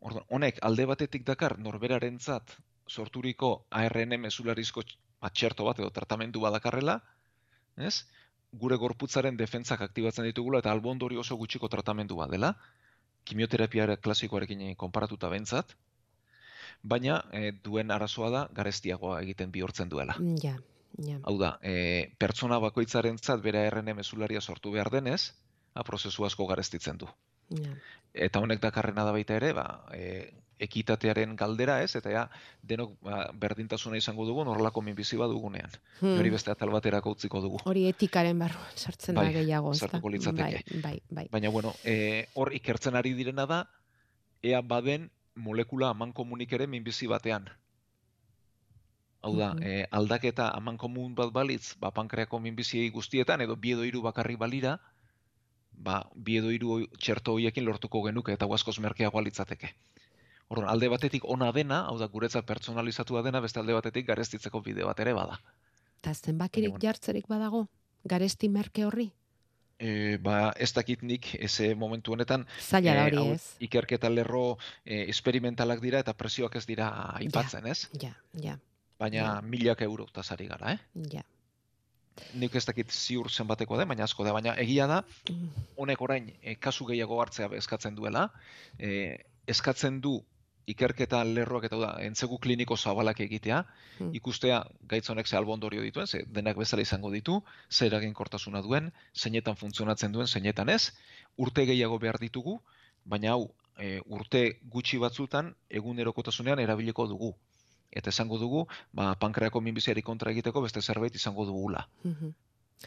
Orduan, 0.00 0.26
honek 0.28 0.58
alde 0.64 0.86
batetik 0.88 1.24
dakar 1.28 1.58
norberarentzat 1.58 2.56
sorturiko 2.90 3.50
ARN 3.70 4.16
mezularizko 4.20 4.82
ba, 5.20 5.30
txerto 5.30 5.66
bat 5.68 5.78
edo 5.78 5.90
tratamendu 5.94 6.42
badakarrela, 6.42 6.98
ez? 7.76 7.94
Gure 8.60 8.76
gorputzaren 8.82 9.36
defentzak 9.38 9.84
aktibatzen 9.86 10.26
ditugula 10.26 10.58
eta 10.58 10.72
albondori 10.74 11.20
oso 11.20 11.36
gutxiko 11.38 11.70
tratamendu 11.70 12.18
bat 12.18 12.32
dela, 12.34 12.54
kimioterapia 13.24 13.86
klasikoarekin 14.02 14.74
konparatuta 14.80 15.30
bentzat, 15.30 15.76
baina 16.82 17.20
eh, 17.36 17.52
duen 17.62 17.92
arazoa 17.94 18.30
da 18.34 18.42
garestiagoa 18.56 19.20
egiten 19.22 19.52
bihurtzen 19.54 19.88
duela. 19.92 20.16
Mm, 20.18 20.36
Ja, 20.42 20.56
ja. 21.06 21.20
Hau 21.22 21.36
da, 21.38 21.54
e, 21.62 22.10
pertsona 22.18 22.58
bakoitzarentzat 22.60 23.42
bere 23.44 23.62
RN 23.70 23.94
mezularia 23.96 24.40
sortu 24.40 24.72
behar 24.74 24.90
denez, 24.90 25.32
a, 25.74 25.84
prozesu 25.86 26.26
asko 26.26 26.46
garestitzen 26.50 26.98
du. 26.98 27.08
ja. 27.50 27.74
Eta 28.12 28.40
honek 28.42 28.60
dakarrena 28.62 29.04
da 29.06 29.12
baita 29.14 29.36
ere, 29.38 29.52
ba, 29.54 29.66
e, 29.94 30.32
ekitatearen 30.60 31.34
galdera 31.40 31.78
ez, 31.82 31.94
eta 31.96 32.12
ja, 32.12 32.24
denok 32.66 32.96
ba, 33.04 33.20
berdintasuna 33.42 33.98
izango 34.00 34.26
dugu 34.28 34.44
norlako 34.44 34.82
minbizi 34.84 35.18
bat 35.20 35.32
dugunean. 35.32 35.72
Hmm. 36.00 36.18
Hori 36.20 36.32
beste 36.34 36.52
atal 36.52 36.72
baterako 36.74 37.14
utziko 37.16 37.40
dugu. 37.44 37.62
Hori 37.70 37.86
etikaren 37.88 38.38
barruan 38.38 38.76
sartzen 38.76 39.16
da 39.16 39.24
Bai, 39.24 39.32
gehiago, 39.38 39.72
da? 39.72 39.86
sartuko 39.86 40.12
litzateke. 40.12 40.62
Bai, 40.70 40.82
bai, 40.82 40.98
bai. 41.10 41.26
Baina, 41.32 41.52
bueno, 41.54 41.72
e, 41.84 42.26
hor 42.34 42.52
ikertzen 42.56 42.98
ari 43.00 43.14
direna 43.16 43.48
da, 43.50 43.64
ea 44.42 44.60
baden 44.60 45.08
molekula 45.34 45.90
aman 45.94 46.12
komunik 46.12 46.52
ere 46.52 46.68
minbizi 46.68 47.08
batean. 47.10 47.48
Hau 49.20 49.34
da, 49.36 49.50
e, 49.60 49.84
aldaketa 49.92 50.48
aman 50.56 50.78
komun 50.80 51.14
bat 51.16 51.32
balitz, 51.32 51.74
ba, 51.80 51.90
pankreako 51.92 52.40
minbiziei 52.40 52.88
guztietan, 52.92 53.40
edo 53.44 53.56
bi 53.56 53.74
edo 53.76 53.84
hiru 53.84 54.00
bakarri 54.04 54.36
balira, 54.40 54.78
ba, 55.72 56.02
bi 56.14 56.38
edo 56.40 56.52
hiru 56.52 56.80
txerto 56.96 57.36
horiekin 57.36 57.66
lortuko 57.68 58.02
genuke, 58.06 58.32
eta 58.36 58.48
guaskoz 58.48 58.78
merkeagoa 58.80 59.24
litzateke. 59.28 59.74
Orduan, 60.50 60.68
alde 60.68 60.88
batetik 60.90 61.22
ona 61.30 61.52
dena, 61.54 61.84
hau 61.86 61.96
da, 62.00 62.08
guretzat 62.10 62.46
pertsonalizatua 62.46 63.22
dena, 63.22 63.38
beste 63.40 63.60
alde 63.60 63.74
batetik 63.76 64.08
garestitzeko 64.08 64.60
bide 64.66 64.82
bat 64.86 64.98
ere 65.00 65.12
bada. 65.14 65.36
Eta 66.00 66.14
zenbakirik 66.14 66.72
bueno. 66.74 66.82
jartzerik 66.82 67.28
badago? 67.30 67.68
Garesti 68.10 68.48
merke 68.50 68.84
horri? 68.88 69.10
E, 69.80 70.16
ba, 70.20 70.50
ez 70.60 70.72
dakit 70.76 71.04
nik, 71.06 71.28
eze 71.40 71.70
momentu 71.78 72.12
honetan, 72.16 72.46
Zaila 72.60 72.96
da 72.98 73.04
Eh, 73.04 73.06
hori, 73.06 73.16
hau 73.20 73.34
ez? 73.36 73.44
Ikerketa 73.64 74.10
lerro 74.10 74.58
e, 74.84 75.04
esperimentalak 75.12 75.80
dira 75.80 76.02
eta 76.02 76.12
prezioak 76.18 76.56
ez 76.56 76.66
dira 76.66 76.88
aipatzen, 77.20 77.66
ez? 77.70 77.86
Ja, 78.02 78.10
ja, 78.34 78.58
Baina 79.00 79.16
Ja. 79.16 79.40
milaka 79.40 79.84
euro 79.84 80.06
ari 80.30 80.46
gara, 80.46 80.72
eh? 80.72 80.78
ja. 81.12 81.22
Nik 82.34 82.54
ez 82.54 82.66
dakit 82.66 82.90
ziur 82.90 83.30
zenbateko 83.30 83.76
da, 83.78 83.86
baina 83.86 84.04
asko 84.04 84.24
da, 84.24 84.32
baina 84.32 84.54
egia 84.58 84.86
da, 84.86 85.04
Mm, 85.30 85.48
honek 85.76 86.00
orain 86.02 86.32
e, 86.42 86.56
kasu 86.56 86.84
gehiago 86.84 87.22
hartzea 87.22 87.48
eskatzen 87.56 87.94
duela, 87.94 88.32
e, 88.78 89.16
eskatzen 89.46 90.00
du 90.00 90.22
ikerketa 90.70 91.22
lerroak 91.24 91.64
eta 91.68 91.76
da, 91.80 91.90
entzegu 92.06 92.38
kliniko 92.38 92.76
zabalak 92.76 93.20
egitea, 93.20 93.64
Mm. 94.00 94.14
ikustea 94.16 94.62
gaitz 94.88 95.10
honek 95.10 95.26
ze 95.26 95.36
albondorio 95.36 95.82
dituen, 95.82 96.06
ze 96.06 96.24
denak 96.26 96.56
bezala 96.56 96.82
izango 96.82 97.10
ditu, 97.10 97.42
ze 97.68 97.86
eraginkortasuna 97.86 98.62
duen, 98.62 98.92
zeinetan 99.14 99.56
funtzionatzen 99.56 100.12
duen, 100.12 100.26
zeinetan 100.26 100.68
ez, 100.68 100.92
urte 101.36 101.66
gehiago 101.66 101.98
behar 101.98 102.18
ditugu, 102.18 102.60
baina 103.04 103.32
hau 103.32 103.50
e, 103.78 104.00
urte 104.06 104.58
gutxi 104.72 104.98
batzutan 104.98 105.54
egunerokotasunean 105.70 106.58
erabiliko 106.60 107.06
dugu. 107.08 107.34
Eta 107.90 108.10
esango 108.10 108.38
dugu, 108.38 108.66
ba, 108.92 109.14
pankreako 109.18 109.60
minbiziari 109.60 110.02
kontra 110.02 110.30
egiteko 110.30 110.60
beste 110.62 110.80
zerbait 110.80 111.14
izango 111.14 111.44
dugula. 111.46 111.86
mhm. 112.04 112.30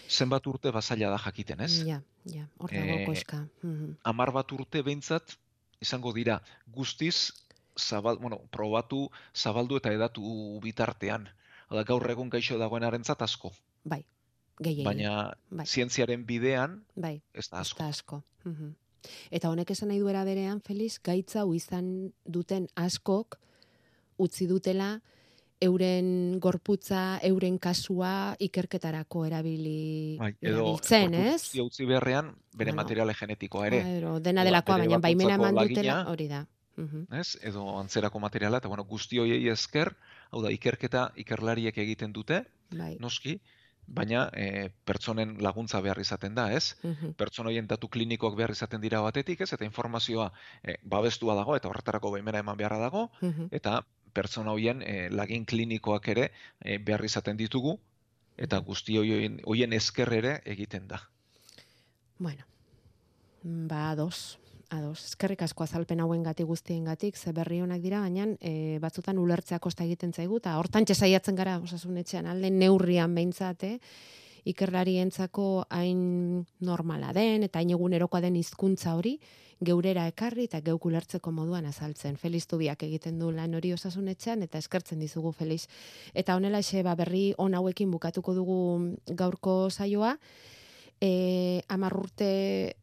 Zenbat 0.09 0.47
urte 0.47 0.71
bazaila 0.71 1.09
da 1.11 1.17
jakiten, 1.21 1.59
ez? 1.61 1.83
Ja, 1.85 2.01
ja, 2.25 2.47
hor 2.57 2.71
dago 2.71 2.95
Eh, 2.97 3.05
koska. 3.05 3.45
Mhm. 3.61 3.91
Amar 4.03 4.31
bat 4.31 4.51
urte 4.51 4.81
behintzat 4.81 5.35
izango 5.81 6.13
dira 6.13 6.39
guztiz 6.67 7.31
zabal, 7.79 8.17
bueno, 8.17 8.41
probatu, 8.51 9.09
zabaldu 9.33 9.77
eta 9.77 9.91
edatu 9.93 10.59
bitartean. 10.61 11.29
Hala 11.69 11.83
gaur 11.83 12.09
egun 12.11 12.29
gaixo 12.29 12.57
dagoenarentzat 12.57 13.21
asko, 13.21 13.51
Bai, 13.83 14.05
gehiegi. 14.59 14.83
baina 14.85 15.33
bai, 15.49 15.65
zientziaren 15.65 16.25
bidean 16.25 16.83
bai, 16.95 17.21
ez 17.33 17.49
da 17.49 17.57
ez 17.61 17.67
asko. 17.67 17.79
da 17.79 17.87
asko. 17.89 18.23
Mhm. 18.45 18.75
Eta 19.31 19.49
honek 19.49 19.71
esan 19.71 19.89
nahi 19.89 19.99
duera 19.99 20.23
berean, 20.23 20.61
Feliz, 20.61 20.99
gaitza 21.03 21.41
hau 21.41 21.53
izan 21.53 22.13
duten 22.25 22.67
askok 22.75 23.37
utzi 24.17 24.47
dutela 24.47 25.01
euren 25.63 26.39
gorputza, 26.39 27.19
euren 27.23 27.57
kasua 27.57 28.35
ikerketarako 28.39 29.25
erabili 29.25 30.17
Bai, 30.19 30.33
edo 30.41 30.57
erabiltzen, 30.57 31.13
ez? 31.13 31.53
utzi 31.59 31.85
beharrean 31.85 32.33
bere 32.53 32.71
Bueno. 32.71 32.81
materiale 32.83 33.13
genetikoa 33.13 33.67
ere, 33.67 33.79
Ero, 33.97 34.19
dena 34.19 34.43
delakoa, 34.43 34.77
baina 34.77 34.97
baimena 34.99 35.35
eman 35.35 35.55
dutela, 35.55 36.03
hori 36.09 36.27
da. 36.27 36.45
Mhm. 36.75 37.07
ez? 37.13 37.37
Edo 37.41 37.79
antzerako 37.79 38.19
materiala 38.19 38.57
eta 38.57 38.67
bueno, 38.67 38.83
guzti 38.83 39.19
hoiei 39.19 39.47
esker, 39.49 39.95
hau 40.31 40.41
da 40.41 40.49
ikerketa 40.51 41.11
ikerlariek 41.15 41.77
egiten 41.77 42.13
dute, 42.13 42.43
Bai. 42.71 42.97
noski, 42.99 43.39
baina 43.85 44.29
e, 44.33 44.69
pertsonen 44.85 45.35
laguntza 45.43 45.81
behar 45.81 45.99
izaten 45.99 46.33
da, 46.35 46.51
ez? 46.53 46.75
Mhm. 46.83 47.13
pertsona 47.19 47.49
horien 47.49 47.67
datu 47.67 47.89
klinikoak 47.89 48.35
behar 48.35 48.51
izaten 48.51 48.81
dira 48.81 49.01
batetik, 49.01 49.41
ez? 49.41 49.51
Eta 49.53 49.65
informazioa 49.65 50.31
e, 50.63 50.77
babestua 50.83 51.35
dago 51.35 51.55
eta 51.55 51.67
horretarako 51.67 52.11
baimena 52.11 52.39
eman 52.39 52.57
beharra 52.57 52.79
dago 52.79 53.09
Mhm. 53.21 53.49
eta 53.51 53.83
pertsona 54.13 54.51
horien 54.51 54.81
e, 54.81 55.09
lagin 55.09 55.45
klinikoak 55.45 56.07
ere 56.07 56.31
e, 56.61 56.77
behar 56.77 57.03
izaten 57.03 57.37
ditugu 57.37 57.77
eta 58.37 58.57
guzti 58.59 58.97
horien 58.97 59.41
horien 59.45 59.73
esker 59.73 60.13
ere 60.13 60.41
egiten 60.45 60.87
da. 60.87 61.01
Bueno, 62.19 62.45
ba, 63.43 63.91
ados, 63.91 64.39
ados. 64.73 65.03
Eskerrik 65.05 65.43
asko 65.45 65.63
azalpen 65.63 66.01
hauen 66.03 66.23
gati 66.25 66.43
guztien 66.43 66.83
gatik, 66.89 67.17
ze 67.17 67.31
berri 67.31 67.61
honak 67.61 67.81
dira, 67.81 68.01
baina 68.01 68.27
e, 68.41 68.79
batzutan 68.81 69.19
ulertzea 69.21 69.59
kosta 69.59 69.85
egiten 69.85 70.13
zaigu, 70.13 70.41
eta 70.41 70.57
hortan 70.57 70.85
saiatzen 70.85 71.35
gara 71.35 71.59
osasunetxean 71.59 72.25
alde 72.25 72.49
neurrian 72.51 73.15
behintzate, 73.15 73.79
ikerlarientzako 74.45 75.65
hain 75.69 76.45
normala 76.59 77.13
den, 77.13 77.43
eta 77.43 77.59
hain 77.59 77.71
egunerokoa 77.71 78.21
den 78.21 78.35
hizkuntza 78.35 78.95
hori, 78.95 79.19
geurera 79.63 80.07
ekarri 80.11 80.47
eta 80.49 80.59
geuk 80.61 80.85
ulertzeko 80.89 81.31
moduan 81.31 81.65
azaltzen. 81.69 82.17
Feliz 82.19 82.45
Tubiak 82.51 82.83
egiten 82.83 83.19
du 83.19 83.31
lan 83.31 83.53
hori 83.55 83.73
osasunetxean 83.73 84.43
eta 84.43 84.59
eskertzen 84.59 84.99
dizugu 84.99 85.31
Feliz. 85.31 85.67
Eta 86.13 86.35
honela 86.35 86.59
ba, 86.83 86.95
berri 86.95 87.33
on 87.37 87.53
hauekin 87.53 87.91
bukatuko 87.91 88.33
dugu 88.33 88.97
gaurko 89.07 89.69
saioa. 89.69 90.17
E, 91.03 91.61
urte 91.91 92.75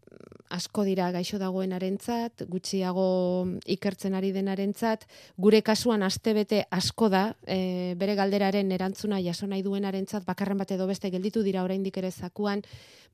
asko 0.51 0.83
dira 0.85 1.13
gaixo 1.15 1.39
dagoenarentzat, 1.39 2.43
gutxiago 2.51 3.47
ikertzen 3.71 4.17
ari 4.19 4.33
denarentzat, 4.35 5.07
gure 5.39 5.61
kasuan 5.63 6.03
astebete 6.03 6.65
asko 6.75 7.09
da, 7.09 7.23
e, 7.47 7.95
bere 7.97 8.17
galderaren 8.19 8.73
erantzuna 8.75 9.21
jaso 9.23 9.47
nahi 9.47 9.63
duenarentzat 9.63 10.27
bakarren 10.27 10.59
bat 10.59 10.73
edo 10.75 10.89
beste 10.91 11.11
gelditu 11.15 11.45
dira 11.47 11.63
oraindik 11.63 11.97
ere 12.03 12.11
zakuan, 12.11 12.65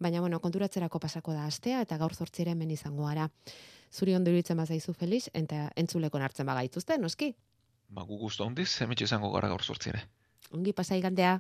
baina 0.01 0.23
bueno, 0.25 0.41
konturatzerako 0.41 0.99
pasako 0.99 1.37
da 1.37 1.45
astea 1.47 1.83
eta 1.85 1.99
gaur 2.01 2.17
8 2.17 2.49
hemen 2.49 2.71
izango 2.71 3.05
gara. 3.05 3.29
Zuri 3.93 4.17
ondo 4.17 4.33
iruditzen 4.33 4.57
bazaizu 4.57 4.95
Felix 4.95 5.29
eta 5.35 5.71
entzuleko 5.77 6.19
hartzen 6.19 6.47
bagaituzte, 6.47 6.97
noski. 6.99 7.35
Ba, 7.89 8.03
gu 8.03 8.17
gustu 8.19 8.45
hondiz, 8.45 8.81
hemetxe 8.81 9.05
izango 9.05 9.31
gara 9.37 9.53
gaur 9.53 9.61
8 9.61 9.93
ere. 9.93 10.03
Ongi 10.57 10.73
pasai 10.73 11.03
gandea. 11.05 11.37